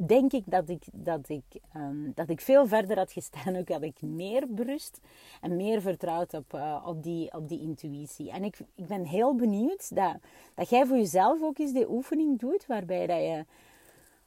denk 0.06 0.32
ik 0.32 0.42
dat 0.46 0.68
ik, 0.68 0.82
dat, 0.92 1.28
ik, 1.28 1.44
um, 1.76 2.12
dat 2.14 2.28
ik 2.28 2.40
veel 2.40 2.66
verder 2.66 2.96
had 2.96 3.12
gestaan. 3.12 3.56
Ook 3.56 3.68
had 3.68 3.82
ik 3.82 4.02
meer 4.02 4.44
berust 4.48 5.00
en 5.40 5.56
meer 5.56 5.80
vertrouwd 5.80 6.34
op, 6.34 6.52
uh, 6.54 6.84
op, 6.86 7.02
die, 7.02 7.32
op 7.32 7.48
die 7.48 7.60
intuïtie. 7.60 8.30
En 8.30 8.44
ik, 8.44 8.58
ik 8.74 8.86
ben 8.86 9.04
heel 9.04 9.34
benieuwd 9.34 9.94
dat, 9.94 10.16
dat 10.54 10.68
jij 10.68 10.86
voor 10.86 10.96
jezelf 10.96 11.42
ook 11.42 11.58
eens 11.58 11.72
die 11.72 11.90
oefening 11.90 12.38
doet. 12.38 12.66
Waarbij 12.66 13.06
dat 13.06 13.18
je, 13.18 13.44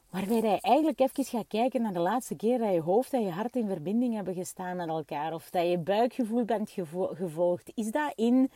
waarbij 0.10 0.42
dat 0.42 0.62
eigenlijk 0.62 1.00
even 1.00 1.26
gaat 1.26 1.48
kijken 1.48 1.82
naar 1.82 1.94
de 1.94 2.00
laatste 2.00 2.36
keer 2.36 2.58
dat 2.58 2.74
je 2.74 2.82
hoofd 2.82 3.14
en 3.14 3.24
je 3.24 3.32
hart 3.32 3.56
in 3.56 3.68
verbinding 3.68 4.14
hebben 4.14 4.34
gestaan 4.34 4.76
met 4.76 4.88
elkaar. 4.88 5.34
Of 5.34 5.50
dat 5.50 5.70
je 5.70 5.78
buikgevoel 5.78 6.46
bent 6.46 6.70
gevolgd. 7.14 7.72
Is 7.76 7.92
dat 7.92 8.14
in 8.16 8.52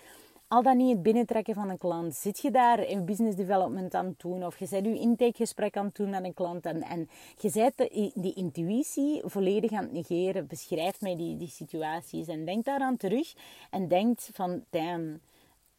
al 0.47 0.63
dan 0.63 0.77
niet 0.77 0.91
het 0.91 1.03
binnentrekken 1.03 1.53
van 1.53 1.69
een 1.69 1.77
klant. 1.77 2.15
Zit 2.15 2.39
je 2.39 2.51
daar 2.51 2.79
in 2.79 3.05
business 3.05 3.35
development 3.35 3.93
aan 3.93 4.05
het 4.05 4.19
doen 4.19 4.45
of 4.45 4.59
je 4.59 4.67
bent 4.69 4.85
je 4.85 4.99
intakegesprek 4.99 5.77
aan 5.77 5.85
het 5.85 5.95
doen 5.95 6.09
met 6.09 6.23
een 6.23 6.33
klant 6.33 6.65
en, 6.65 6.81
en 6.81 7.09
je 7.37 7.51
bent 7.53 7.89
die 8.23 8.33
intuïtie 8.33 9.21
volledig 9.25 9.71
aan 9.71 9.83
het 9.83 9.91
negeren. 9.91 10.47
Beschrijf 10.47 11.01
mij 11.01 11.15
die, 11.15 11.37
die 11.37 11.47
situaties 11.47 12.27
en 12.27 12.45
denk 12.45 12.65
daaraan 12.65 12.97
terug 12.97 13.33
en 13.69 13.87
denkt 13.87 14.29
van, 14.33 14.63
damn, 14.69 15.21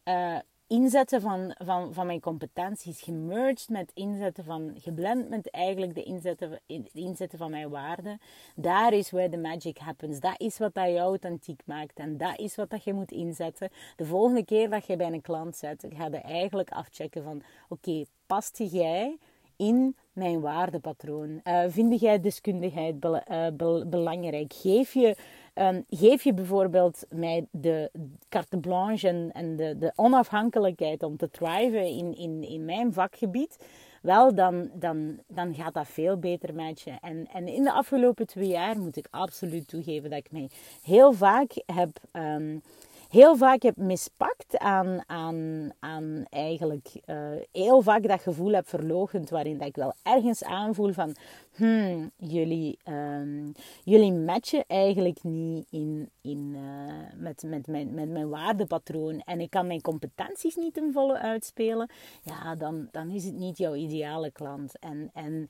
uh, 0.03 0.37
inzetten 0.69 1.21
van, 1.21 1.55
van, 1.57 1.93
van 1.93 2.05
mijn 2.05 2.19
competenties, 2.19 3.01
gemerged 3.01 3.69
met 3.69 3.91
inzetten 3.93 4.43
van, 4.43 4.73
geblend 4.77 5.29
met 5.29 5.49
eigenlijk 5.49 5.95
de 5.95 6.03
inzetten, 6.03 6.59
inzetten 6.93 7.37
van 7.37 7.51
mijn 7.51 7.69
waarden. 7.69 8.19
Daar 8.55 8.93
is 8.93 9.11
where 9.11 9.29
the 9.29 9.37
magic 9.37 9.77
happens. 9.77 10.19
Dat 10.19 10.39
is 10.39 10.57
wat 10.57 10.73
dat 10.73 10.85
jou 10.85 10.99
authentiek 10.99 11.61
maakt 11.65 11.99
en 11.99 12.17
dat 12.17 12.39
is 12.39 12.55
wat 12.55 12.69
dat 12.69 12.83
je 12.83 12.93
moet 12.93 13.11
inzetten. 13.11 13.69
De 13.95 14.05
volgende 14.05 14.45
keer 14.45 14.69
dat 14.69 14.85
je 14.85 14.95
bij 14.95 15.11
een 15.11 15.21
klant 15.21 15.57
zit, 15.57 15.85
ga 15.95 16.05
je 16.05 16.17
eigenlijk 16.17 16.69
afchecken 16.69 17.23
van, 17.23 17.41
oké, 17.69 18.05
past 18.25 18.57
jij 18.57 19.17
in 19.55 19.95
mijn 20.13 20.41
waardepatroon? 20.41 21.41
Uh, 21.43 21.63
vind 21.67 21.99
jij 21.99 22.19
deskundigheid 22.19 23.05
uh, 23.05 23.47
belangrijk? 23.85 24.53
Geef 24.53 24.93
je 24.93 25.15
Um, 25.59 25.85
geef 25.89 26.23
je 26.23 26.33
bijvoorbeeld 26.33 27.05
mij 27.09 27.45
de 27.51 27.91
carte 28.29 28.57
blanche 28.57 29.07
en, 29.07 29.31
en 29.33 29.55
de, 29.55 29.77
de, 29.77 29.91
onafhankelijkheid 29.95 31.03
om 31.03 31.17
te 31.17 31.29
thriven 31.29 31.85
in, 31.85 32.17
in, 32.17 32.43
in 32.43 32.65
mijn 32.65 32.93
vakgebied, 32.93 33.57
wel, 34.01 34.35
dan, 34.35 34.69
dan, 34.73 35.19
dan 35.27 35.53
gaat 35.53 35.73
dat 35.73 35.87
veel 35.87 36.17
beter 36.17 36.55
matchen. 36.55 36.99
En, 37.01 37.27
en 37.33 37.47
in 37.47 37.63
de 37.63 37.71
afgelopen 37.71 38.27
twee 38.27 38.47
jaar 38.47 38.79
moet 38.79 38.97
ik 38.97 39.07
absoluut 39.09 39.67
toegeven 39.67 40.09
dat 40.09 40.19
ik 40.19 40.31
mij 40.31 40.49
heel 40.83 41.13
vaak 41.13 41.51
heb 41.65 41.89
um, 42.13 42.61
heel 43.09 43.35
vaak 43.35 43.61
heb 43.61 43.77
mispakt 43.77 44.57
aan, 44.57 45.03
aan, 45.05 45.69
aan 45.79 46.25
eigenlijk 46.29 46.89
uh, 47.05 47.15
heel 47.51 47.81
vaak 47.81 48.07
dat 48.07 48.21
gevoel 48.21 48.51
heb 48.51 48.67
verlogend 48.67 49.29
waarin 49.29 49.57
dat 49.57 49.67
ik 49.67 49.75
wel 49.75 49.93
ergens 50.03 50.43
aanvoel 50.43 50.93
van 50.93 51.15
hmm, 51.59 52.11
jullie, 52.17 52.79
um, 52.89 53.51
jullie 53.83 54.13
matchen 54.13 54.63
eigenlijk 54.67 55.23
niet 55.23 55.67
in, 55.69 56.09
in, 56.21 56.55
uh, 56.55 57.21
met, 57.21 57.43
met, 57.43 57.67
mijn, 57.67 57.93
met 57.93 58.09
mijn 58.09 58.29
waardepatroon 58.29 59.19
en 59.19 59.39
ik 59.39 59.49
kan 59.49 59.67
mijn 59.67 59.81
competenties 59.81 60.55
niet 60.55 60.73
ten 60.73 60.93
volle 60.93 61.17
uitspelen, 61.17 61.89
ja, 62.21 62.55
dan, 62.55 62.87
dan 62.91 63.09
is 63.09 63.25
het 63.25 63.33
niet 63.33 63.57
jouw 63.57 63.75
ideale 63.75 64.31
klant. 64.31 64.79
En, 64.79 65.09
en 65.13 65.49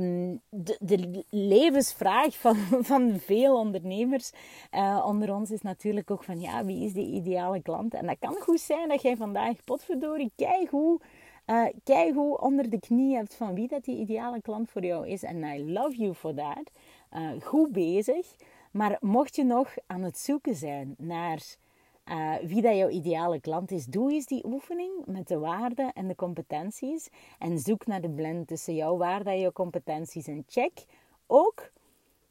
um, 0.00 0.40
de, 0.48 0.76
de 0.80 1.24
levensvraag 1.30 2.36
van, 2.36 2.56
van 2.90 3.18
veel 3.18 3.58
ondernemers 3.58 4.30
uh, 4.72 5.04
onder 5.06 5.34
ons 5.34 5.50
is 5.50 5.62
natuurlijk 5.62 6.10
ook 6.10 6.24
van, 6.24 6.40
ja, 6.40 6.64
wie 6.64 6.84
is 6.84 6.92
die 6.92 7.12
ideale 7.12 7.62
klant? 7.62 7.94
En 7.94 8.06
dat 8.06 8.16
kan 8.18 8.34
goed 8.34 8.60
zijn 8.60 8.88
dat 8.88 9.02
jij 9.02 9.16
vandaag, 9.16 9.64
potverdorie, 9.64 10.32
kijk 10.36 10.70
hoe 10.70 11.00
uh, 11.46 11.66
kijk 11.84 12.14
hoe 12.14 12.40
onder 12.40 12.70
de 12.70 12.80
knie 12.80 13.16
hebt 13.16 13.34
van 13.34 13.54
wie 13.54 13.68
dat 13.68 13.84
die 13.84 13.98
ideale 13.98 14.40
klant 14.40 14.70
voor 14.70 14.84
jou 14.84 15.08
is. 15.08 15.22
En 15.22 15.42
I 15.42 15.72
love 15.72 15.96
you 15.96 16.14
for 16.14 16.34
that. 16.34 16.70
Uh, 17.12 17.30
goed 17.42 17.72
bezig. 17.72 18.34
Maar 18.70 18.96
mocht 19.00 19.36
je 19.36 19.44
nog 19.44 19.74
aan 19.86 20.02
het 20.02 20.18
zoeken 20.18 20.54
zijn 20.54 20.94
naar 20.98 21.56
uh, 22.04 22.34
wie 22.42 22.62
dat 22.62 22.76
jouw 22.76 22.88
ideale 22.88 23.40
klant 23.40 23.70
is, 23.70 23.86
doe 23.86 24.12
eens 24.12 24.26
die 24.26 24.46
oefening 24.46 25.06
met 25.06 25.28
de 25.28 25.38
waarden 25.38 25.92
en 25.92 26.08
de 26.08 26.14
competenties. 26.14 27.08
En 27.38 27.58
zoek 27.58 27.86
naar 27.86 28.00
de 28.00 28.10
blend 28.10 28.48
tussen 28.48 28.74
jouw 28.74 28.96
waarden 28.96 29.32
en 29.32 29.40
jouw 29.40 29.52
competenties. 29.52 30.26
En 30.26 30.44
check 30.46 30.84
ook 31.26 31.70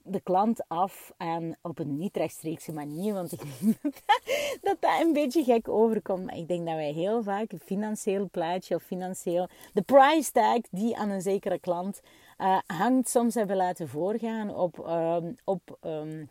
de 0.04 0.22
klant 0.22 0.68
af 0.68 1.14
en 1.18 1.58
op 1.62 1.80
een 1.80 1.98
niet 1.98 2.18
rechtstreekse 2.18 2.74
manier. 2.74 3.14
Want 3.14 3.32
ik 3.32 3.42
denk 3.60 3.78
dat 4.62 4.78
dat 4.80 5.02
een 5.02 5.14
beetje 5.14 5.44
gek 5.44 5.70
overkomt. 5.70 6.26
Maar 6.26 6.38
ik 6.38 6.48
denk 6.48 6.66
dat 6.66 6.76
wij 6.76 6.92
heel 6.92 7.24
vaak 7.24 7.52
een 7.52 7.60
financieel 7.60 8.30
plaatje 8.32 8.76
of 8.76 8.84
financieel... 8.84 9.48
De 9.74 9.82
price 9.82 10.32
tag 10.32 10.62
die 10.72 10.98
aan 10.98 11.10
een 11.10 11.22
zekere 11.22 11.60
klant 11.60 12.02
uh, 12.38 12.58
hangt, 12.68 13.10
soms 13.10 13.36
hebben 13.36 13.56
laten 13.56 13.88
voorgaan 13.88 14.56
op, 14.56 14.78
um, 14.88 15.36
op, 15.44 15.78
um, 15.82 16.30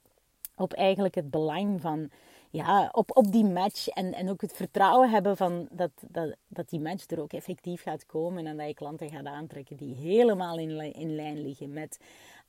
op 0.56 0.72
eigenlijk 0.72 1.14
het 1.14 1.30
belang 1.30 1.80
van 1.80 2.10
ja, 2.50 2.88
op, 2.92 3.16
op 3.16 3.32
die 3.32 3.44
match 3.44 3.88
en, 3.88 4.14
en 4.14 4.30
ook 4.30 4.40
het 4.40 4.52
vertrouwen 4.52 5.10
hebben 5.10 5.36
van 5.36 5.68
dat, 5.70 5.90
dat, 6.00 6.36
dat 6.48 6.68
die 6.68 6.80
match 6.80 7.10
er 7.10 7.20
ook 7.20 7.32
effectief 7.32 7.82
gaat 7.82 8.06
komen 8.06 8.46
en 8.46 8.56
dat 8.56 8.66
je 8.66 8.74
klanten 8.74 9.10
gaat 9.10 9.26
aantrekken 9.26 9.76
die 9.76 9.94
helemaal 9.94 10.58
in, 10.58 10.94
in 10.94 11.14
lijn 11.14 11.42
liggen 11.42 11.72
met 11.72 11.98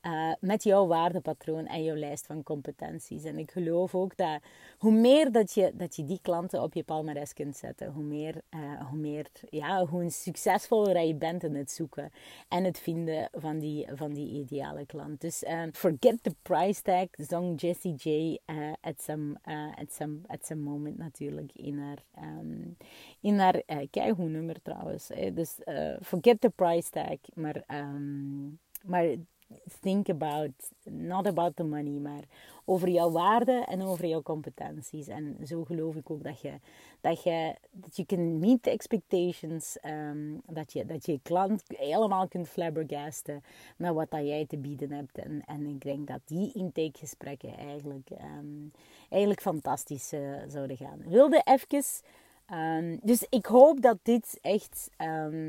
uh, 0.06 0.32
met 0.40 0.62
jouw 0.62 0.86
waardepatroon 0.86 1.66
en 1.66 1.84
jouw 1.84 1.96
lijst 1.96 2.26
van 2.26 2.42
competenties. 2.42 3.24
En 3.24 3.38
ik 3.38 3.50
geloof 3.50 3.94
ook 3.94 4.16
dat 4.16 4.40
hoe 4.78 4.92
meer 4.92 5.32
dat 5.32 5.52
je, 5.52 5.72
dat 5.74 5.96
je 5.96 6.04
die 6.04 6.18
klanten 6.22 6.62
op 6.62 6.74
je 6.74 6.82
palmares 6.82 7.32
kunt 7.32 7.56
zetten, 7.56 7.92
hoe 7.92 8.04
meer, 8.04 8.42
uh, 8.50 8.88
hoe 8.88 8.98
meer 8.98 9.26
ja, 9.50 9.86
hoe 9.86 10.10
succesvoller 10.10 11.00
je 11.00 11.14
bent 11.14 11.42
in 11.42 11.54
het 11.54 11.70
zoeken 11.70 12.12
en 12.48 12.64
het 12.64 12.78
vinden 12.78 13.28
van 13.32 13.58
die, 13.58 13.86
van 13.94 14.12
die 14.12 14.28
ideale 14.28 14.86
klant. 14.86 15.20
Dus 15.20 15.42
uh, 15.42 15.62
forget 15.72 16.22
the 16.22 16.34
price 16.42 16.82
tag, 16.82 17.06
zong 17.12 17.60
Jessie 17.60 17.94
J 17.94 18.38
at, 18.80 19.02
some, 19.02 19.38
at, 19.76 19.92
some, 19.92 20.20
at 20.26 20.46
some 20.46 20.60
moment 20.60 20.98
natuurlijk 20.98 21.50
in 21.54 21.78
haar, 21.78 22.04
um, 22.18 22.76
in 23.20 23.38
haar 23.38 23.62
nummer 24.16 24.62
trouwens. 24.62 25.10
Dus 25.34 25.58
forget 26.00 26.40
the 26.40 26.50
price 26.50 26.90
tag, 26.90 27.18
maar... 27.34 27.64
Um, 27.68 28.58
maar 28.84 29.06
think 29.80 30.08
about, 30.08 30.50
not 30.84 31.26
about 31.26 31.56
the 31.56 31.64
money, 31.64 31.98
maar 31.98 32.24
over 32.64 32.88
jouw 32.88 33.10
waarden 33.10 33.66
en 33.66 33.82
over 33.82 34.06
jouw 34.06 34.22
competenties. 34.22 35.08
En 35.08 35.36
zo 35.46 35.64
geloof 35.64 35.96
ik 35.96 36.10
ook 36.10 36.22
dat 36.22 36.40
je, 36.40 36.52
dat 37.00 37.22
je, 37.22 37.54
dat 37.70 37.96
je 37.96 38.06
can 38.06 38.38
meet 38.38 38.66
expectations, 38.66 39.78
um, 39.86 40.40
dat, 40.46 40.72
je, 40.72 40.86
dat 40.86 41.06
je 41.06 41.20
klant 41.22 41.62
helemaal 41.66 42.28
kunt 42.28 42.48
flabbergasten 42.48 43.42
met 43.76 43.94
wat 43.94 44.10
dat 44.10 44.26
jij 44.26 44.46
te 44.46 44.58
bieden 44.58 44.90
hebt. 44.90 45.18
En, 45.18 45.42
en 45.46 45.66
ik 45.66 45.80
denk 45.80 46.06
dat 46.06 46.20
die 46.24 46.52
intakegesprekken 46.52 47.56
eigenlijk, 47.56 48.10
um, 48.10 48.72
eigenlijk 49.10 49.40
fantastisch 49.40 50.12
uh, 50.12 50.36
zouden 50.48 50.76
gaan. 50.76 51.02
Wilde 51.06 51.42
even... 51.44 51.84
Um, 52.52 52.98
dus 53.02 53.26
ik 53.28 53.46
hoop 53.46 53.80
dat 53.80 53.98
dit 54.02 54.38
echt, 54.40 54.90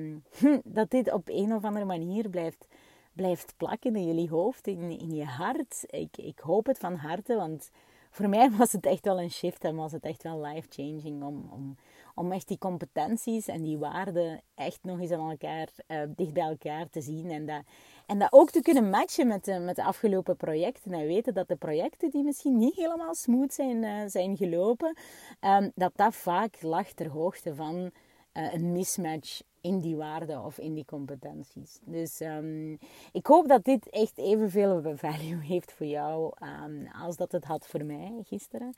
dat 0.63 0.89
dit 0.89 1.11
op 1.11 1.29
een 1.29 1.53
of 1.53 1.63
andere 1.63 1.85
manier 1.85 2.29
blijft 2.29 2.67
blijft 3.15 3.53
plakken 3.57 3.95
in 3.95 4.05
jullie 4.05 4.29
hoofd, 4.29 4.67
in, 4.67 4.99
in 4.99 5.15
je 5.15 5.25
hart. 5.25 5.83
Ik, 5.87 6.17
ik 6.17 6.39
hoop 6.39 6.65
het 6.65 6.77
van 6.77 6.95
harte, 6.95 7.35
want 7.35 7.71
voor 8.09 8.29
mij 8.29 8.51
was 8.57 8.71
het 8.71 8.85
echt 8.85 9.05
wel 9.05 9.21
een 9.21 9.31
shift 9.31 9.63
en 9.63 9.75
was 9.75 9.91
het 9.91 10.05
echt 10.05 10.23
wel 10.23 10.41
life-changing 10.41 11.23
om, 11.23 11.49
om, 11.51 11.75
om 12.15 12.31
echt 12.31 12.47
die 12.47 12.57
competenties 12.57 13.47
en 13.47 13.63
die 13.63 13.77
waarden 13.77 14.41
echt 14.55 14.79
nog 14.81 14.99
eens 14.99 15.11
aan 15.11 15.29
elkaar, 15.29 15.69
uh, 15.87 16.01
dicht 16.15 16.33
bij 16.33 16.43
elkaar 16.43 16.89
te 16.89 17.01
zien. 17.01 17.31
En 17.31 17.45
dat, 17.45 17.61
en 18.05 18.19
dat 18.19 18.31
ook 18.31 18.51
te 18.51 18.61
kunnen 18.61 18.89
matchen 18.89 19.27
met 19.27 19.45
de, 19.45 19.59
met 19.59 19.75
de 19.75 19.83
afgelopen 19.83 20.35
projecten. 20.35 20.93
En 20.93 21.07
weten 21.07 21.33
dat 21.33 21.47
de 21.47 21.55
projecten 21.55 22.09
die 22.09 22.23
misschien 22.23 22.57
niet 22.57 22.75
helemaal 22.75 23.15
smooth 23.15 23.53
zijn, 23.53 23.83
uh, 23.83 24.01
zijn 24.05 24.37
gelopen, 24.37 24.97
um, 25.41 25.71
dat 25.75 25.91
dat 25.95 26.15
vaak 26.15 26.61
lag 26.61 26.91
ter 26.91 27.09
hoogte 27.09 27.55
van 27.55 27.91
uh, 28.33 28.53
een 28.53 28.71
mismatch 28.71 29.41
in 29.65 29.79
die 29.79 29.95
waarden 29.95 30.43
of 30.43 30.57
in 30.57 30.73
die 30.73 30.85
competenties. 30.85 31.79
Dus 31.83 32.19
um, 32.21 32.79
ik 33.11 33.25
hoop 33.25 33.47
dat 33.47 33.63
dit 33.63 33.89
echt 33.89 34.17
evenveel 34.17 34.81
value 34.95 35.41
heeft 35.41 35.71
voor 35.71 35.85
jou 35.85 36.33
um, 36.63 36.87
als 37.01 37.15
dat 37.15 37.31
het 37.31 37.45
had 37.45 37.67
voor 37.67 37.85
mij 37.85 38.23
gisteren. 38.25 38.75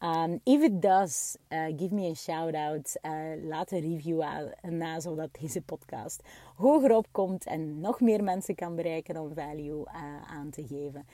Um, 0.00 0.40
if 0.44 0.62
it 0.62 0.82
does, 0.82 1.36
uh, 1.48 1.64
give 1.76 1.94
me 1.94 2.10
a 2.10 2.14
shout 2.14 2.54
out. 2.54 2.96
Uh, 3.02 3.48
laat 3.48 3.70
een 3.70 3.80
review 3.80 4.24
na, 4.62 5.00
zodat 5.00 5.28
deze 5.40 5.62
podcast 5.62 6.22
hoger 6.60 6.96
opkomt 6.96 7.46
en 7.46 7.80
nog 7.80 8.00
meer 8.00 8.24
mensen 8.24 8.54
kan 8.54 8.76
bereiken 8.76 9.16
om 9.16 9.34
value 9.34 9.86
uh, 9.86 9.94
aan 10.30 10.50
te 10.50 10.66
geven. 10.66 11.06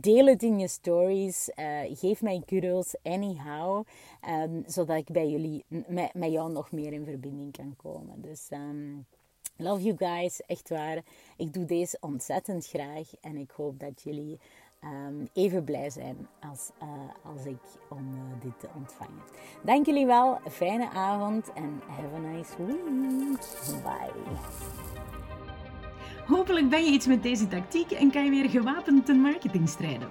deel 0.00 0.26
het 0.26 0.42
in 0.42 0.58
je 0.58 0.68
stories. 0.68 1.50
geef 1.92 2.22
mij 2.22 2.42
kudos 2.46 2.94
anyhow, 3.02 3.84
zodat 4.66 4.96
ik 4.96 5.10
bij 5.10 5.28
jullie, 5.28 5.64
met, 6.12 6.32
jou 6.32 6.52
nog 6.52 6.72
meer 6.72 6.92
in 6.92 7.04
verbinding 7.04 7.52
kan 7.52 7.74
komen. 7.76 8.20
Dus 8.20 8.48
um, 8.52 9.06
love 9.56 9.82
you 9.82 9.96
guys, 9.96 10.40
echt 10.40 10.68
waar. 10.68 11.02
Ik 11.36 11.52
doe 11.52 11.64
deze 11.64 11.96
ontzettend 12.00 12.66
graag 12.66 13.10
en 13.20 13.36
ik 13.36 13.50
hoop 13.50 13.80
dat 13.80 14.02
jullie 14.02 14.38
um, 14.84 15.28
even 15.32 15.64
blij 15.64 15.90
zijn 15.90 16.28
als, 16.50 16.70
uh, 16.82 17.32
als 17.32 17.44
ik 17.44 17.62
om 17.88 18.14
uh, 18.14 18.42
dit 18.42 18.60
te 18.60 18.68
ontvangen. 18.74 19.22
Dank 19.62 19.86
jullie 19.86 20.06
wel, 20.06 20.40
fijne 20.50 20.90
avond 20.90 21.52
en 21.52 21.80
have 21.86 22.14
a 22.14 22.18
nice 22.18 22.52
week. 22.58 23.82
Bye. 23.82 24.36
Hopelijk 26.26 26.68
ben 26.68 26.84
je 26.84 26.90
iets 26.90 27.06
met 27.06 27.22
deze 27.22 27.48
tactiek 27.48 27.90
en 27.90 28.10
kan 28.10 28.24
je 28.24 28.30
weer 28.30 28.50
gewapend 28.50 29.06
ten 29.06 29.20
marketing 29.20 29.68
strijden. 29.68 30.08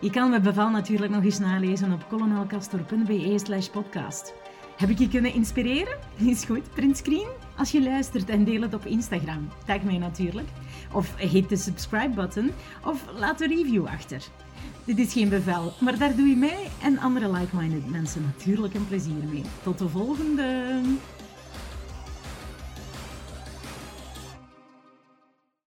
Je 0.00 0.10
kan 0.10 0.30
mijn 0.30 0.42
bevel 0.42 0.68
natuurlijk 0.68 1.12
nog 1.12 1.24
eens 1.24 1.38
nalezen 1.38 1.92
op 1.92 2.08
kolonelcastor.be 2.08 3.38
slash 3.38 3.68
podcast. 3.68 4.34
Heb 4.76 4.88
ik 4.88 4.98
je 4.98 5.08
kunnen 5.08 5.32
inspireren? 5.32 5.98
Is 6.30 6.44
goed, 6.44 6.74
print 6.74 6.96
screen 6.96 7.28
als 7.56 7.70
je 7.70 7.82
luistert 7.82 8.28
en 8.28 8.44
deel 8.44 8.60
het 8.60 8.74
op 8.74 8.86
Instagram. 8.86 9.48
Tag 9.66 9.82
mij 9.82 9.98
natuurlijk. 9.98 10.48
Of 10.92 11.16
hit 11.16 11.48
de 11.48 11.56
subscribe 11.56 12.14
button 12.14 12.50
of 12.84 13.04
laat 13.18 13.40
een 13.40 13.48
review 13.48 13.86
achter. 13.86 14.22
Dit 14.84 14.98
is 14.98 15.12
geen 15.12 15.28
bevel, 15.28 15.72
maar 15.80 15.98
daar 15.98 16.16
doe 16.16 16.26
je 16.26 16.36
mij 16.36 16.66
en 16.82 16.98
andere 16.98 17.30
like-minded 17.30 17.90
mensen 17.90 18.22
natuurlijk 18.22 18.74
een 18.74 18.88
plezier 18.88 19.24
mee. 19.32 19.42
Tot 19.62 19.78
de 19.78 19.88
volgende! 19.88 20.80